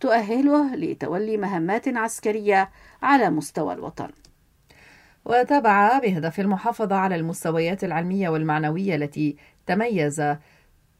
تؤهله 0.00 0.74
لتولي 0.74 1.36
مهمات 1.36 1.88
عسكرية 1.88 2.70
على 3.02 3.30
مستوى 3.30 3.74
الوطن. 3.74 4.08
وتابع 5.26 5.98
بهدف 5.98 6.40
المحافظة 6.40 6.96
على 6.96 7.14
المستويات 7.14 7.84
العلمية 7.84 8.28
والمعنوية 8.28 8.94
التي 8.94 9.36
تميز 9.66 10.22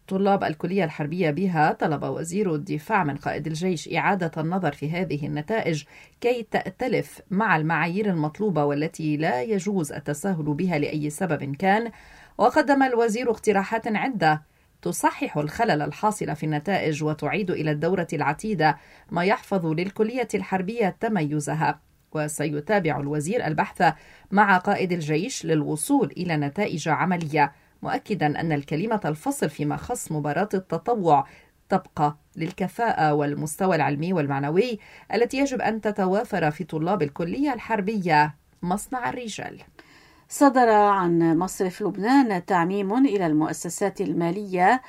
طلاب 0.08 0.44
الكلية 0.44 0.84
الحربية 0.84 1.30
بها 1.30 1.72
طلب 1.72 2.02
وزير 2.02 2.54
الدفاع 2.54 3.04
من 3.04 3.16
قائد 3.16 3.46
الجيش 3.46 3.94
إعادة 3.94 4.30
النظر 4.38 4.72
في 4.72 4.90
هذه 4.90 5.26
النتائج 5.26 5.84
كي 6.20 6.42
تأتلف 6.50 7.20
مع 7.30 7.56
المعايير 7.56 8.10
المطلوبة 8.10 8.64
والتي 8.64 9.16
لا 9.16 9.42
يجوز 9.42 9.92
التساهل 9.92 10.54
بها 10.54 10.78
لأي 10.78 11.10
سبب 11.10 11.56
كان. 11.56 11.90
وقدم 12.38 12.82
الوزير 12.82 13.30
اقتراحات 13.30 13.86
عدة 13.86 14.42
تصحح 14.82 15.36
الخلل 15.36 15.82
الحاصل 15.82 16.36
في 16.36 16.46
النتائج 16.46 17.04
وتعيد 17.04 17.50
إلى 17.50 17.70
الدورة 17.70 18.08
العتيدة 18.12 18.76
ما 19.10 19.24
يحفظ 19.24 19.66
للكلية 19.66 20.28
الحربية 20.34 20.96
تميزها. 21.00 21.85
وسيتابع 22.16 23.00
الوزير 23.00 23.46
البحث 23.46 23.94
مع 24.30 24.58
قائد 24.58 24.92
الجيش 24.92 25.44
للوصول 25.44 26.06
إلى 26.16 26.36
نتائج 26.36 26.88
عملية 26.88 27.52
مؤكدا 27.82 28.40
أن 28.40 28.52
الكلمة 28.52 29.00
الفصل 29.04 29.50
فيما 29.50 29.76
خص 29.76 30.12
مباراة 30.12 30.48
التطوع 30.54 31.26
تبقى 31.68 32.16
للكفاءة 32.36 33.14
والمستوى 33.14 33.76
العلمي 33.76 34.12
والمعنوي 34.12 34.78
التي 35.14 35.38
يجب 35.38 35.60
أن 35.60 35.80
تتوافر 35.80 36.50
في 36.50 36.64
طلاب 36.64 37.02
الكلية 37.02 37.52
الحربية 37.54 38.34
مصنع 38.62 39.08
الرجال. 39.08 39.60
صدر 40.28 40.68
عن 40.68 41.38
مصرف 41.38 41.82
لبنان 41.82 42.44
تعميم 42.44 43.06
إلى 43.06 43.26
المؤسسات 43.26 44.00
المالية 44.00 44.82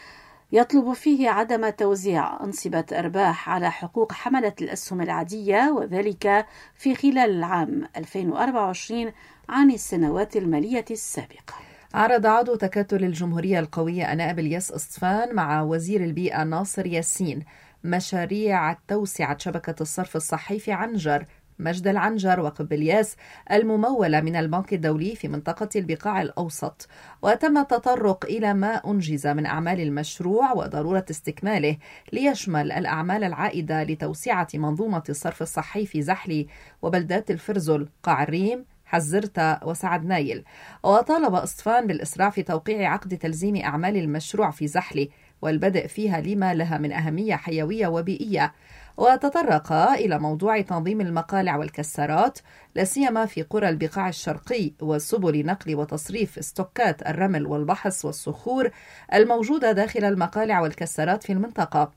يطلب 0.51 0.94
فيه 0.94 1.30
عدم 1.30 1.70
توزيع 1.70 2.44
أنصبة 2.44 2.86
أرباح 2.92 3.50
على 3.50 3.72
حقوق 3.72 4.12
حملة 4.12 4.54
الأسهم 4.62 5.01
العادية 5.01 5.72
وذلك 5.77 6.46
في 6.75 6.96
خلال 6.96 7.18
العام 7.18 7.88
2024 7.98 9.12
عن 9.50 9.72
السنوات 9.72 10.36
المالية 10.38 10.86
السابقة. 10.92 11.54
عرض 11.94 12.25
عضو 12.25 12.56
تكتل 12.56 13.04
الجمهورية 13.04 13.60
القوية 13.60 14.13
أنائب 14.13 14.39
الياس 14.39 14.72
إصفان 14.72 15.36
مع 15.36 15.62
وزير 15.62 16.04
البيئة 16.04 16.44
ناصر 16.44 16.86
ياسين 16.86 17.44
مشاريع 17.84 18.74
توسعة 18.74 19.38
شبكة 19.38 19.75
الصرف 19.82 20.16
الصحي 20.16 20.60
في 20.60 20.72
عنجر 20.72 21.25
مجد 21.60 21.88
العنجر 21.88 22.40
وقبلياس 22.40 23.16
الممولة 23.52 24.22
من 24.22 24.36
البنك 24.36 24.74
الدولي 24.74 25.16
في 25.16 25.28
منطقة 25.28 25.70
البقاع 25.76 26.22
الأوسط 26.22 26.88
وتم 27.22 27.58
التطرق 27.58 28.26
إلى 28.26 28.54
ما 28.54 28.82
أنجز 28.88 29.28
من 29.28 29.46
أعمال 29.46 29.80
المشروع 29.82 30.52
وضرورة 30.54 31.06
استكماله 31.10 31.78
ليشمل 32.14 32.72
الأعمال 32.72 33.24
العائدة 33.24 33.84
لتوسعة 33.84 34.48
منظومة 34.54 35.04
الصرف 35.10 35.42
الصحي 35.42 35.86
في 35.86 36.02
زحلي 36.02 36.48
وبلدات 36.82 37.32
الفرزل 37.32 37.90
قاع 38.04 38.24
الريم 38.24 38.66
حزرتا 38.86 39.60
وسعد 39.64 40.06
نايل. 40.06 40.44
وطالب 40.84 41.34
إصفان 41.34 41.88
بالإسراع 41.88 42.30
في 42.30 42.44
توقيع 42.44 42.94
عقد 42.94 43.18
تلزيم 43.18 43.56
أعمال 43.56 43.98
المشروع 43.98 44.52
في 44.52 44.68
زحلي 44.68 45.10
والبدء 45.42 45.88
فيها 45.88 46.22
لما 46.22 46.54
لها 46.54 46.78
من 46.78 46.92
أهمية 46.92 47.36
حيوية 47.36 47.88
وبيئية. 47.88 48.54
وتطرق 48.98 49.74
إلى 49.74 50.20
موضوع 50.20 50.62
تنظيم 50.62 51.01
المقالع 51.01 51.58
والكسارات 51.58 52.39
لا 52.75 52.84
سيما 52.84 53.25
في 53.25 53.42
قرى 53.42 53.70
البقاع 53.70 54.10
الشرقي 54.10 54.72
وسبل 54.82 55.46
نقل 55.46 55.75
وتصريف 55.75 56.38
استوكات 56.38 57.08
الرمل 57.08 57.46
والبحص 57.48 58.06
والصخور 58.06 58.70
الموجودة 59.13 59.72
داخل 59.72 60.04
المقالع 60.04 60.60
والكسارات 60.60 61.24
في 61.24 61.34
المنطقة. 61.34 61.92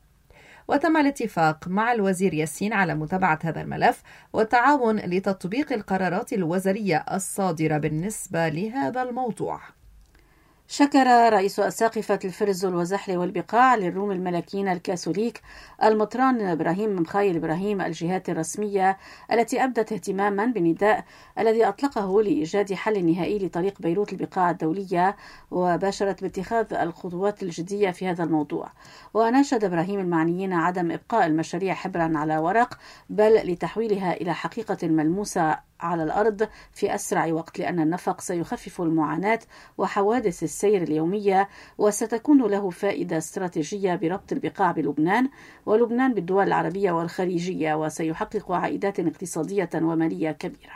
وتم 0.69 0.97
الاتفاق 0.97 1.69
مع 1.69 1.93
الوزير 1.93 2.35
ياسين 2.35 2.73
على 2.73 2.95
متابعة 2.95 3.39
هذا 3.43 3.61
الملف 3.61 4.03
والتعاون 4.33 4.97
لتطبيق 4.97 5.73
القرارات 5.73 6.33
الوزارية 6.33 7.05
الصادرة 7.13 7.79
بالنسبة 7.79 8.49
لهذا 8.49 9.03
الموضوع. 9.03 9.61
شكر 10.73 11.33
رئيس 11.33 11.61
أساقفة 11.61 12.19
الفرز 12.25 12.65
والزحل 12.65 13.17
والبقاع 13.17 13.75
للروم 13.75 14.11
الملكيين 14.11 14.69
الكاثوليك 14.69 15.43
المطران 15.85 16.41
إبراهيم 16.41 16.97
مخايل 16.97 17.37
إبراهيم 17.37 17.81
الجهات 17.81 18.29
الرسمية 18.29 18.99
التي 19.33 19.65
أبدت 19.65 19.93
اهتماما 19.93 20.47
بالنداء 20.47 21.05
الذي 21.39 21.69
أطلقه 21.69 22.23
لإيجاد 22.23 22.73
حل 22.73 23.07
نهائي 23.07 23.39
لطريق 23.39 23.83
بيروت 23.83 24.13
البقاع 24.13 24.51
الدولية 24.51 25.17
وباشرت 25.51 26.23
باتخاذ 26.23 26.75
الخطوات 26.75 27.43
الجدية 27.43 27.91
في 27.91 28.09
هذا 28.09 28.25
الموضوع. 28.25 28.73
وناشد 29.15 29.65
إبراهيم 29.65 30.01
المعنيين 30.01 30.53
عدم 30.53 30.91
إبقاء 30.91 31.27
المشاريع 31.27 31.75
حبرا 31.75 32.13
على 32.19 32.39
ورق 32.39 32.79
بل 33.09 33.35
لتحويلها 33.53 34.13
إلى 34.13 34.35
حقيقة 34.35 34.89
ملموسة 34.89 35.70
على 35.81 36.03
الأرض 36.03 36.49
في 36.73 36.95
أسرع 36.95 37.27
وقت 37.27 37.59
لأن 37.59 37.81
النفق 37.81 38.21
سيخفف 38.21 38.81
المعاناة 38.81 39.39
وحوادث 39.79 40.43
السير 40.43 40.83
اليومية 40.83 41.49
وستكون 41.79 42.43
له 42.51 42.71
فائدة 42.71 43.19
استراتيجية 43.19 43.95
بربط 43.95 44.33
البقاع 44.33 44.71
بلبنان 44.73 45.29
ولبنان 45.67 46.15
بالدول 46.15 46.47
العربية 46.47 46.93
والخليجية 46.93 47.75
وسيحقق 47.75 48.53
عائدات 48.53 49.01
اقتصادية 49.01 49.71
ومالية 49.75 50.31
كبيرة. 50.31 50.73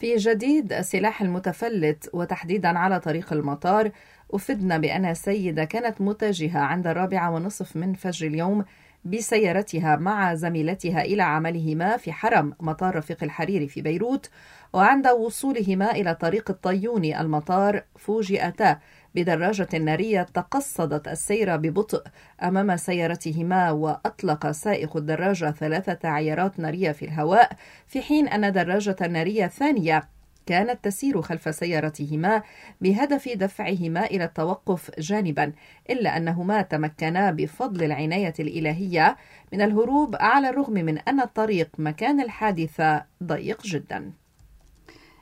في 0.00 0.16
جديد 0.16 0.72
السلاح 0.72 1.22
المتفلت 1.22 2.10
وتحديدا 2.12 2.78
على 2.78 3.00
طريق 3.00 3.32
المطار 3.32 3.90
أفدنا 4.34 4.78
بأن 4.78 5.14
سيدة 5.14 5.64
كانت 5.64 6.00
متجهة 6.00 6.58
عند 6.58 6.86
الرابعة 6.86 7.30
ونصف 7.34 7.76
من 7.76 7.94
فجر 7.94 8.26
اليوم 8.26 8.64
بسيارتها 9.10 9.96
مع 9.96 10.34
زميلتها 10.34 11.02
إلى 11.02 11.22
عملهما 11.22 11.96
في 11.96 12.12
حرم 12.12 12.54
مطار 12.60 12.96
رفيق 12.96 13.22
الحريري 13.22 13.68
في 13.68 13.82
بيروت 13.82 14.30
وعند 14.72 15.06
وصولهما 15.06 15.90
إلى 15.90 16.14
طريق 16.14 16.50
الطيوني 16.50 17.20
المطار 17.20 17.82
فوجئتا 17.98 18.78
بدراجة 19.14 19.78
نارية 19.78 20.22
تقصدت 20.22 21.08
السير 21.08 21.56
ببطء 21.56 22.02
أمام 22.42 22.76
سيارتهما 22.76 23.70
وأطلق 23.70 24.50
سائق 24.50 24.96
الدراجة 24.96 25.50
ثلاثة 25.50 26.08
عيارات 26.08 26.60
نارية 26.60 26.92
في 26.92 27.04
الهواء 27.04 27.50
في 27.86 28.02
حين 28.02 28.28
أن 28.28 28.52
دراجة 28.52 28.96
نارية 29.00 29.46
ثانية 29.46 30.15
كانت 30.46 30.84
تسير 30.84 31.22
خلف 31.22 31.54
سيارتهما 31.54 32.42
بهدف 32.80 33.28
دفعهما 33.28 34.06
إلى 34.06 34.24
التوقف 34.24 34.90
جانبا 34.98 35.52
إلا 35.90 36.16
أنهما 36.16 36.62
تمكنا 36.62 37.30
بفضل 37.30 37.84
العناية 37.84 38.34
الإلهية 38.40 39.16
من 39.52 39.62
الهروب 39.62 40.16
على 40.20 40.48
الرغم 40.48 40.72
من 40.72 40.98
أن 40.98 41.20
الطريق 41.20 41.68
مكان 41.78 42.20
الحادثه 42.20 43.04
ضيق 43.22 43.62
جدا. 43.62 44.12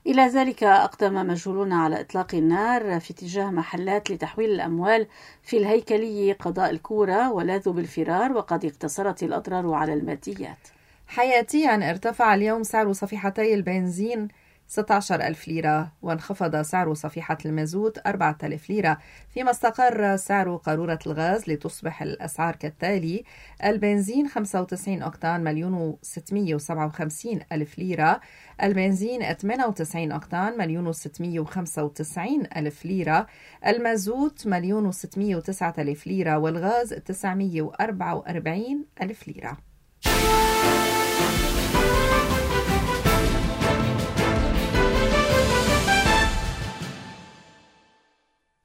إلى 0.07 0.27
ذلك 0.27 0.65
أقدم 0.65 1.27
مجهولون 1.27 1.73
على 1.73 2.01
إطلاق 2.01 2.35
النار 2.35 3.01
في 3.01 3.11
اتجاه 3.11 3.51
محلات 3.51 4.11
لتحويل 4.11 4.51
الأموال 4.51 5.07
في 5.43 5.59
الهيكلي 5.59 6.33
قضاء 6.33 6.71
الكورة 6.71 7.33
ولاذوا 7.33 7.73
بالفرار 7.73 8.33
وقد 8.33 8.65
اقتصرت 8.65 9.23
الأضرار 9.23 9.73
على 9.73 9.95
الماديات. 9.95 10.69
حياتيا 11.07 11.91
ارتفع 11.91 12.35
اليوم 12.35 12.63
سعر 12.63 12.93
صفيحتي 12.93 13.55
البنزين 13.55 14.29
16 14.66 15.20
ألف 15.20 15.48
ليرة 15.48 15.92
وانخفض 16.03 16.62
سعر 16.62 16.94
صفيحة 16.94 17.38
المازوت 17.46 17.98
4 18.07 18.38
ألف 18.42 18.70
ليرة. 18.70 18.98
فيما 19.31 19.50
استقر 19.50 20.16
سعر 20.16 20.57
قارورة 20.57 20.98
الغاز 21.07 21.50
لتصبح 21.50 22.03
الأسعار 22.03 22.57
كالتالي 22.57 23.24
البنزين 23.64 24.29
95 24.29 25.03
أوكتان 25.03 25.44
مليون 25.44 25.74
و 25.74 25.98
657 26.03 27.40
ألف 27.53 27.79
ليرة. 27.79 28.20
البنزين 28.62 29.35
98 29.35 30.12
أوكتان 30.12 30.59
مليون 30.59 30.87
و 30.87 30.92
695 30.92 32.46
ألف 32.57 32.85
ليرة. 32.85 33.27
المازوت 33.66 34.46
مليون 34.46 34.87
و 34.87 34.92
609 34.92 35.74
ألف 35.79 36.07
ليرة 36.07 36.38
والغاز 36.38 36.94
944 36.94 38.85
ألف 39.03 39.29
ليرة. 39.29 39.74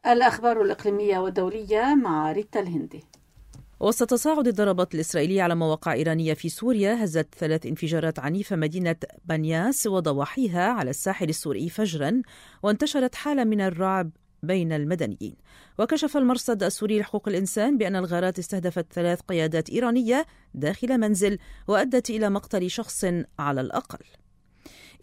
الأخبار 0.08 0.62
الإقليمية 0.62 1.20
والدولية 1.20 1.96
مع 1.96 2.32
ريتا 2.32 2.60
الهندي. 2.60 3.04
وسط 3.80 4.10
تصاعد 4.10 4.48
الضربات 4.48 4.96
الإسرائيلية 4.96 5.44
على 5.44 5.56
مواقع 5.56 5.94
إيرانية 5.94 6.34
في 6.34 6.50
سوريا 6.50 7.04
هزت 7.04 7.36
ثلاث 7.36 7.66
انفجارات 7.66 8.20
عنيفة 8.20 8.56
مدينة 8.56 8.96
بنياس 9.26 9.88
وضواحيها 9.88 10.70
على 10.70 10.90
الساحل 10.90 11.30
السوري 11.30 11.70
فجرا 11.70 12.22
وانتشرت 12.64 13.16
حالة 13.16 13.44
من 13.44 13.62
الرعب 13.62 14.10
بين 14.44 14.74
المدنيين. 14.74 15.36
وكشف 15.80 16.18
المرصد 16.18 16.64
السوري 16.64 17.00
لحقوق 17.00 17.28
الإنسان 17.28 17.78
بأن 17.78 17.96
الغارات 17.96 18.40
استهدفت 18.40 18.94
ثلاث 18.94 19.22
قيادات 19.22 19.70
إيرانية 19.70 20.26
داخل 20.54 20.98
منزل 20.98 21.38
وأدت 21.68 22.10
إلى 22.10 22.30
مقتل 22.30 22.70
شخص 22.70 23.06
على 23.40 23.62
الأقل. 23.62 24.00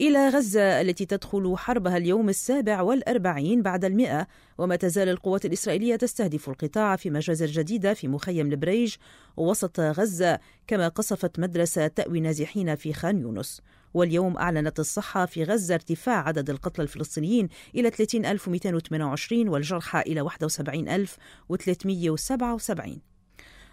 إلى 0.01 0.29
غزة 0.29 0.81
التي 0.81 1.07
تدخل 1.07 1.55
حربها 1.57 1.97
اليوم 1.97 2.29
السابع 2.29 2.83
والأربعين 2.83 3.63
بعد 3.63 3.85
المئة 3.85 4.27
وما 4.59 4.77
تزال 4.77 5.09
القوات 5.09 5.45
الإسرائيلية 5.45 5.97
تستهدف 5.97 6.49
القطاع 6.49 6.97
في 6.97 7.11
مجازر 7.11 7.47
جديدة 7.47 7.95
في 7.95 8.09
مخيم 8.09 8.53
البريج 8.53 8.95
وسط 9.37 9.81
غزة 9.81 10.39
كما 10.67 10.89
قصفت 10.89 11.39
مدرسة 11.39 11.87
تأوي 11.87 12.21
نازحين 12.21 12.75
في 12.75 12.93
خان 12.93 13.21
يونس. 13.21 13.61
واليوم 13.95 14.37
أعلنت 14.37 14.81
الصحة 14.81 15.27
في 15.27 15.45
غزة 15.45 15.75
ارتفاع 15.75 16.29
عدد 16.29 16.51
القتلى 16.51 16.83
الفلسطينيين 16.83 17.49
إلى 17.75 17.91
30228 17.91 19.49
والجرحى 19.49 20.01
إلى 20.01 20.21
71377 20.21 23.16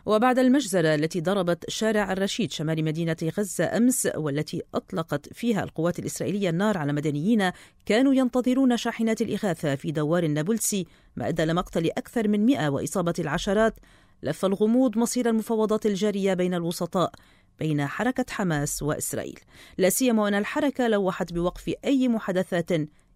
وبعد 0.06 0.40
المجزرة 0.40 0.96
التي 0.96 1.22
ضربت 1.22 1.70
شارع 1.70 2.12
الرشيد 2.12 2.52
شمال 2.52 2.84
مدينة 2.84 3.18
غزة 3.38 3.78
أمس 3.78 4.10
والتي 4.16 4.62
أطلقت 4.76 5.34
فيها 5.34 5.64
القوات 5.64 6.00
الإسرائيلية 6.00 6.50
النار 6.50 6.78
على 6.78 6.94
مدنيين 6.94 7.52
كانوا 7.86 8.14
ينتظرون 8.14 8.78
شاحنات 8.78 9.22
الإغاثة 9.22 9.76
في 9.76 9.92
دوار 9.92 10.24
النابلسي 10.24 10.88
ما 11.16 11.28
أدى 11.28 11.46
لمقتل 11.46 11.92
أكثر 11.98 12.28
من 12.28 12.46
مئة 12.46 12.70
وإصابة 12.70 13.14
العشرات. 13.20 13.76
لف 14.24 14.46
الغموض 14.46 14.98
مصير 14.98 15.30
المفاوضات 15.30 15.86
الجارية 15.86 16.34
بين 16.34 16.54
الوسطاء 16.54 17.12
بين 17.60 17.86
حركة 17.88 18.26
حماس 18.30 18.84
وإسرائيل. 18.84 19.40
لا 19.78 19.90
سيما 19.90 20.24
وأن 20.24 20.34
الحركة 20.34 20.88
لوحت 20.88 21.34
بوقف 21.34 21.74
أي 21.86 22.08
محادثات 22.08 22.72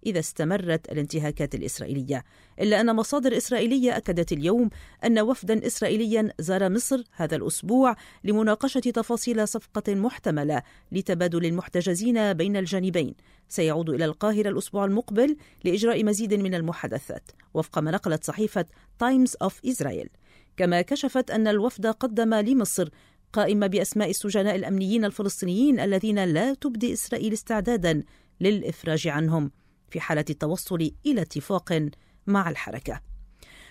إذا 0.08 0.20
استمرت 0.20 0.92
الانتهاكات 0.92 1.56
الإسرائيلية. 1.56 2.24
إلا 2.62 2.82
أن 2.82 2.96
مصادر 2.96 3.38
إسرائيلية 3.38 3.98
أكدت 3.98 4.32
اليوم 4.32 4.70
أن 5.06 5.20
وفدا 5.20 5.68
إسرائيليا 5.68 6.32
زار 6.40 6.70
مصر 6.70 7.04
هذا 7.12 7.36
الأسبوع 7.36 7.96
لمناقشة 8.24 8.80
تفاصيل 8.80 9.48
صفقة 9.48 9.96
محتملة 9.96 10.62
لتبادل 10.92 11.46
المحتجزين 11.46 12.34
بين 12.34 12.58
الجانبين. 12.58 13.16
سيعود 13.50 13.90
إلى 13.90 14.06
القاهرة 14.06 14.50
الأسبوع 14.50 14.86
المقبل 14.86 15.38
لإجراء 15.64 16.04
مزيد 16.04 16.34
من 16.34 16.56
المحادثات. 16.56 17.32
وفق 17.54 17.80
ما 17.80 17.92
نقلت 17.92 18.24
صحيفة 18.24 18.66
تايمز 19.00 19.36
أوف 19.42 19.62
إسرائيل 19.66 20.10
كما 20.58 20.82
كشفت 20.82 21.32
أن 21.32 21.48
الوفد 21.48 21.88
قدم 21.88 22.34
لمصر 22.34 22.90
قائمة 23.34 23.68
بأسماء 23.68 24.10
السجناء 24.10 24.56
الأمنيين 24.56 25.06
الفلسطينيين 25.06 25.80
الذين 25.80 26.24
لا 26.24 26.54
تبدي 26.54 26.94
إسرائيل 26.94 27.34
استعدادا 27.34 28.04
للإفراج 28.42 29.08
عنهم. 29.08 29.52
في 29.90 30.00
حالة 30.00 30.26
التوصل 30.30 30.92
إلى 31.06 31.22
اتفاق 31.22 31.90
مع 32.28 32.50
الحركة. 32.50 33.02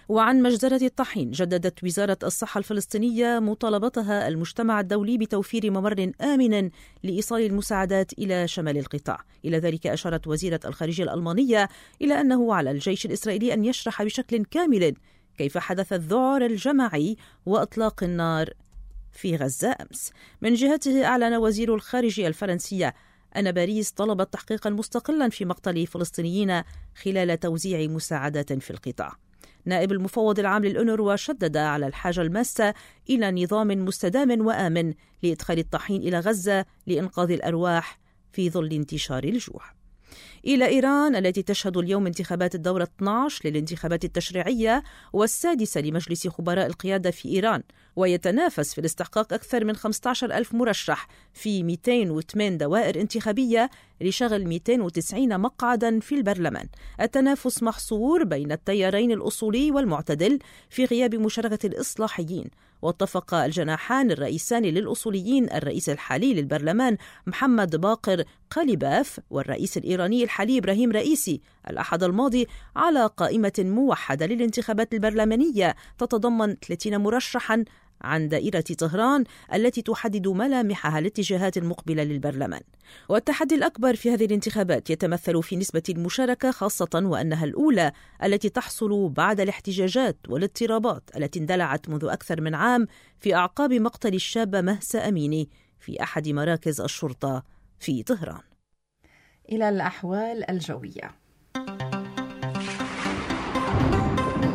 وعن 0.09 0.43
مجزرة 0.43 0.85
الطحين 0.87 1.31
جددت 1.31 1.85
وزارة 1.85 2.19
الصحة 2.23 2.59
الفلسطينية 2.59 3.39
مطالبتها 3.39 4.29
المجتمع 4.29 4.81
الدولي 4.81 5.19
بتوفير 5.19 5.71
ممر 5.71 6.13
آمن 6.21 6.71
لإيصال 7.03 7.43
المساعدات 7.43 8.13
إلى 8.13 8.49
شمال 8.49 8.79
القطاع 8.79 9.25
إلى 9.45 9.59
ذلك 9.59 9.87
أشارت 9.87 10.27
وزيرة 10.27 10.61
الخارجية 10.65 11.05
الألمانية 11.05 11.69
إلى 12.03 12.21
أنه 12.21 12.55
على 12.55 12.71
الجيش 12.71 13.07
الإسرائيلي 13.07 13.55
أن 13.55 13.65
يشرح 13.65 14.03
بشكل 14.03 14.45
كامل 14.45 14.95
كيف 15.39 15.59
حدث 15.59 15.93
الذعر 15.93 16.47
الجماعي 16.47 17.17
وإطلاق 17.47 18.03
النار 18.03 18.51
في 19.13 19.37
غزة 19.37 19.77
أمس 19.81 20.13
من 20.43 20.55
جهته 20.55 21.05
أعلن 21.05 21.35
وزير 21.35 21.75
الخارجية 21.75 22.29
الفرنسية 22.29 22.95
أن 23.37 23.53
باريس 23.53 23.91
طلبت 23.91 24.33
تحقيقا 24.33 24.71
مستقلا 24.71 25.29
في 25.29 25.45
مقتل 25.45 25.87
فلسطينيين 25.87 26.63
خلال 27.03 27.41
توزيع 27.41 27.87
مساعدات 27.87 28.53
في 28.53 28.71
القطاع. 28.71 29.17
نائب 29.65 29.93
المفوض 29.93 30.39
العام 30.39 30.65
للأونروا 30.65 31.17
شدد 31.17 31.57
على 31.57 31.87
الحاجة 31.87 32.21
الماسة 32.21 32.75
إلى 33.11 33.45
نظام 33.45 33.69
مستدام 33.69 34.47
وآمن 34.47 34.95
لإدخال 35.23 35.59
الطحين 35.59 36.03
إلى 36.03 36.21
غزة 36.21 36.65
لإنقاذ 36.87 37.31
الأرواح 37.31 37.99
في 38.33 38.51
ظل 38.51 38.73
انتشار 38.73 39.25
الجوع. 39.25 39.63
إلى 40.47 40.67
إيران 40.67 41.17
التي 41.17 41.43
تشهد 41.43 41.77
اليوم 41.77 42.07
انتخابات 42.07 42.55
الدورة 42.55 42.83
12 42.83 43.49
للانتخابات 43.49 44.05
التشريعية 44.05 44.83
والسادسة 45.13 45.81
لمجلس 45.81 46.29
خبراء 46.29 46.67
القيادة 46.67 47.11
في 47.11 47.29
إيران 47.29 47.63
ويتنافس 47.97 48.75
في 48.75 48.81
الاستحقاق 48.81 49.33
أكثر 49.33 49.65
من 49.65 49.77
15 49.77 50.33
ألف 50.33 50.55
مرشح 50.55 51.09
في 51.33 51.63
208 51.63 52.57
دوائر 52.57 53.01
انتخابية 53.01 53.71
لشغل 54.01 54.45
290 54.47 55.41
مقعدا 55.41 56.01
في 56.01 56.15
البرلمان. 56.15 56.69
التنافس 57.01 57.63
محصور 57.63 58.25
بين 58.25 58.53
التيارين 58.53 59.13
الأصولي 59.13 59.71
والمعتدل 59.71 60.39
في 60.71 60.85
غياب 60.85 61.15
مشاركة 61.15 61.67
الإصلاحيين. 61.67 62.51
واتفق 62.83 63.35
الجناحان 63.35 64.11
الرئيسان 64.11 64.63
للأصوليين 64.63 65.53
الرئيس 65.53 65.89
الحالي 65.89 66.35
للبرلمان 66.35 66.97
محمد 67.27 67.77
باقر 67.77 68.25
قاليباف 68.51 69.21
والرئيس 69.31 69.77
الإيراني 69.77 70.25
الحالي 70.25 70.59
إبراهيم 70.59 70.93
رئيسي 70.93 71.41
الأحد 71.71 72.03
الماضي 72.03 72.47
على 72.77 73.07
قائمة 73.07 73.53
موحدة 73.59 74.27
للانتخابات 74.27 74.95
البرلمانية 74.95 75.77
تتضمن 75.99 76.57
30 76.69 76.97
مرشحا 76.97 77.65
عن 78.03 78.29
دائرة 78.29 78.65
طهران 78.79 79.25
التي 79.55 79.83
تحدد 79.83 80.29
ملامحها 80.29 80.99
الاتجاهات 80.99 81.57
المقبلة 81.57 82.03
للبرلمان. 82.03 82.63
والتحدي 83.09 83.55
الأكبر 83.55 83.97
في 83.97 84.11
هذه 84.11 84.25
الانتخابات 84.25 84.91
يتمثل 84.91 85.43
في 85.43 85.57
نسبة 85.57 85.83
المشاركة 85.89 86.51
خاصة 86.51 86.89
وأنها 86.95 87.45
الأولى 87.45 87.93
التي 88.25 88.49
تحصل 88.49 89.09
بعد 89.09 89.41
الاحتجاجات 89.41 90.17
والاضطرابات 90.29 91.03
التي 91.17 91.39
اندلعت 91.39 91.89
منذ 91.89 92.05
أكثر 92.05 92.41
من 92.41 92.55
عام 92.55 92.87
في 93.21 93.35
أعقاب 93.35 93.73
مقتل 93.73 94.15
الشابة 94.15 94.61
مهسا 94.61 95.09
أميني 95.09 95.49
في 95.79 96.03
أحد 96.03 96.29
مراكز 96.29 96.81
الشرطة 96.81 97.43
في 97.79 98.03
طهران. 98.03 98.41
إلى 99.53 99.69
الأحوال 99.69 100.51
الجوية. 100.51 101.15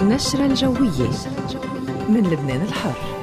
نشرة 0.02 0.46
الجوية 0.46 1.10
من 2.10 2.30
لبنان 2.32 2.62
الحر. 2.62 3.21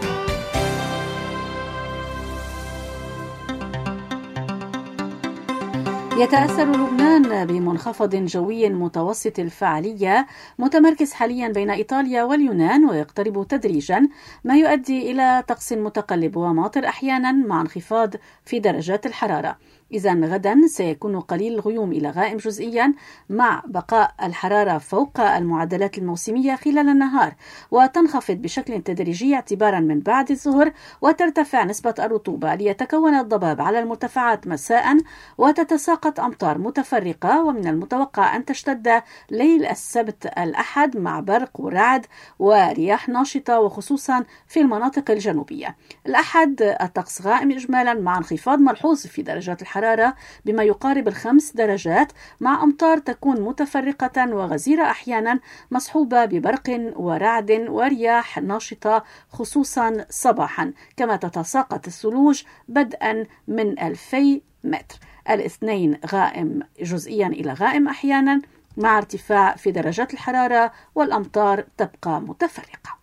يتأثر 6.19 6.65
لبنان 6.65 7.47
بمنخفض 7.47 8.15
جوي 8.17 8.69
متوسط 8.69 9.39
الفعالية 9.39 10.27
متمركز 10.59 11.13
حاليا 11.13 11.49
بين 11.49 11.71
إيطاليا 11.71 12.23
واليونان 12.25 12.85
ويقترب 12.85 13.47
تدريجا 13.49 14.09
ما 14.45 14.57
يؤدي 14.57 15.11
إلى 15.11 15.45
طقس 15.49 15.73
متقلب 15.73 16.37
وماطر 16.37 16.87
أحيانا 16.87 17.33
مع 17.33 17.61
انخفاض 17.61 18.15
في 18.45 18.61
درجات 18.61 19.07
الحرارة. 19.07 19.57
إذا 19.93 20.15
غدا 20.15 20.67
سيكون 20.67 21.21
قليل 21.21 21.55
الغيوم 21.55 21.93
إلى 21.93 22.11
غائم 22.11 22.37
جزئيا 22.37 22.95
مع 23.31 23.63
بقاء 23.67 24.15
الحرارة 24.23 24.79
فوق 24.79 25.21
المعدلات 25.21 25.99
الموسمية 25.99 26.57
خلال 26.57 26.89
النهار 26.89 27.35
وتنخفض 27.71 28.35
بشكل 28.35 28.83
تدريجي 28.83 29.35
اعتبارا 29.35 29.81
من 29.81 30.01
بعد 30.01 30.31
الظهر 30.31 30.73
وترتفع 31.01 31.65
نسبة 31.65 31.95
الرطوبة 31.99 32.55
ليتكون 32.55 33.15
الضباب 33.15 33.61
على 33.61 33.79
المرتفعات 33.79 34.47
مساء 34.47 34.97
وتتساقط 35.39 36.21
أمطار 36.21 36.59
متفرقة 36.59 37.43
ومن 37.43 37.67
المتوقع 37.67 38.37
أن 38.37 38.45
تشتد 38.45 39.03
ليل 39.31 39.67
السبت 39.67 40.27
الأحد 40.39 40.97
مع 40.97 41.21
برق 41.21 41.61
ورعد 41.61 42.07
ورياح 42.39 43.09
ناشطة 43.09 43.61
وخصوصا 43.61 44.25
في 44.47 44.61
المناطق 44.61 45.11
الجنوبية. 45.11 45.77
الأحد 46.07 46.63
الطقس 46.63 47.23
غائم 47.23 47.51
إجمالا 47.51 47.95
مع 47.95 48.19
انخفاض 48.19 48.59
ملحوظ 48.59 49.07
في 49.07 49.23
درجات 49.23 49.63
الحرارة 49.63 49.78
الحرارة 49.79 50.15
بما 50.45 50.63
يقارب 50.63 51.09
الخمس 51.09 51.53
درجات 51.53 52.13
مع 52.41 52.63
أمطار 52.63 52.99
تكون 52.99 53.41
متفرقة 53.41 54.35
وغزيرة 54.35 54.83
أحيانا 54.83 55.41
مصحوبة 55.71 56.25
ببرق 56.25 56.93
ورعد 56.97 57.51
ورياح 57.69 58.39
ناشطة 58.39 59.05
خصوصا 59.33 60.05
صباحا. 60.11 60.73
كما 60.97 61.17
تتساقط 61.17 61.87
الثلوج 61.87 62.43
بدءا 62.69 63.25
من 63.49 63.79
2000 63.79 64.41
متر. 64.65 64.99
الاثنين 65.31 65.99
غائم 66.13 66.61
جزئيا 66.81 67.27
إلى 67.27 67.53
غائم 67.53 67.89
أحيانا 67.89 68.41
مع 68.77 68.99
ارتفاع 68.99 69.57
في 69.57 69.71
درجات 69.71 70.15
الحرارة 70.15 70.73
والأمطار 70.95 71.65
تبقى 71.77 72.21
متفرقة. 72.21 72.99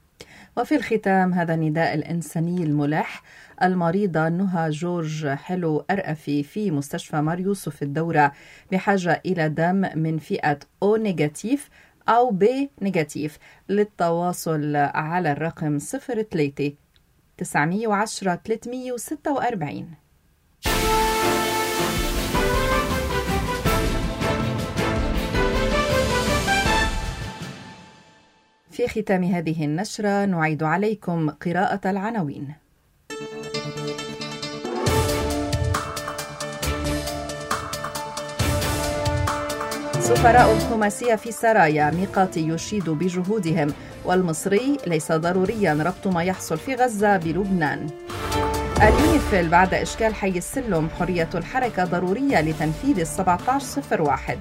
وفي 0.57 0.75
الختام 0.75 1.33
هذا 1.33 1.53
النداء 1.53 1.93
الإنساني 1.93 2.63
الملح. 2.63 3.21
المريضة 3.63 4.29
نهى 4.29 4.69
جورج 4.69 5.27
حلو 5.27 5.85
أرأفي 5.91 6.43
في 6.43 6.71
مستشفى 6.71 7.21
مار 7.21 7.39
يوسف 7.39 7.83
الدورة 7.83 8.31
بحاجة 8.71 9.21
إلى 9.25 9.49
دم 9.49 9.89
من 9.95 10.17
فئة 10.17 10.59
O 10.83 10.84
negative 10.84 10.93
أو 10.93 10.95
B 10.95 12.45
negative 12.81 13.37
للتواصل 13.69 14.75
على 14.75 15.31
الرقم 15.31 15.77
03 15.77 16.73
910 17.37 18.35
346 18.35 19.95
في 28.71 28.87
ختام 28.87 29.23
هذه 29.23 29.65
النشرة 29.65 30.25
نعيد 30.25 30.63
عليكم 30.63 31.29
قراءة 31.29 31.89
العناوين. 31.89 32.64
سفراء 40.05 40.51
الخماسية 40.51 41.15
في 41.15 41.31
سرايا 41.31 41.91
ميقات 41.91 42.37
يشيد 42.37 42.89
بجهودهم 42.89 43.73
والمصري 44.05 44.77
ليس 44.87 45.11
ضروريا 45.11 45.73
ربط 45.73 46.13
ما 46.13 46.23
يحصل 46.23 46.57
في 46.57 46.75
غزة 46.75 47.17
بلبنان. 47.17 47.87
اليونيفيل 48.81 49.49
بعد 49.49 49.73
إشكال 49.73 50.15
حي 50.15 50.29
السلم 50.29 50.89
حرية 50.99 51.29
الحركة 51.35 51.83
ضرورية 51.83 52.41
لتنفيذ 52.41 52.99
ال 52.99 53.29
1701 53.29 54.37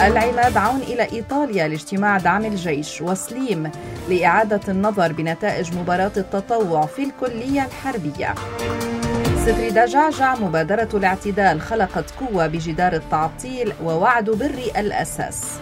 العماد 0.00 0.56
عون 0.56 0.80
إلى 0.80 1.02
إيطاليا 1.12 1.68
لاجتماع 1.68 2.18
دعم 2.18 2.44
الجيش 2.44 3.02
وسليم 3.02 3.70
لإعادة 4.08 4.60
النظر 4.68 5.12
بنتائج 5.12 5.76
مباراة 5.76 6.12
التطوع 6.16 6.86
في 6.86 7.02
الكلية 7.02 7.64
الحربية. 7.64 8.34
ستريدا 9.46 9.70
جعجع 9.70 10.34
مبادرة 10.34 10.88
الاعتدال 10.94 11.60
خلقت 11.60 12.10
قوة 12.10 12.46
بجدار 12.46 12.92
التعطيل 12.92 13.72
ووعد 13.84 14.30
بري 14.30 14.60
الأساس. 14.76 15.58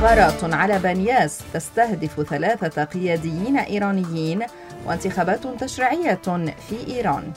غارات 0.00 0.54
على 0.54 0.78
بنياس 0.78 1.40
تستهدف 1.54 2.22
ثلاثة 2.30 2.84
قياديين 2.84 3.58
إيرانيين 3.58 4.42
وانتخابات 4.86 5.46
تشريعية 5.46 6.20
في 6.68 6.86
إيران. 6.88 7.32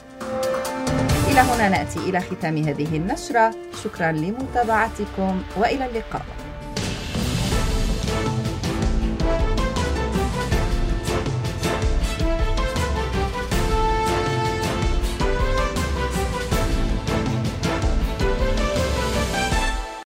إلى 1.30 1.40
هنا 1.40 1.68
نأتي 1.68 1.98
إلى 1.98 2.20
ختام 2.20 2.56
هذه 2.56 2.96
النشرة. 2.96 3.54
شكرا 3.84 4.12
لمتابعتكم 4.12 5.42
وإلى 5.56 5.86
اللقاء. 5.86 6.22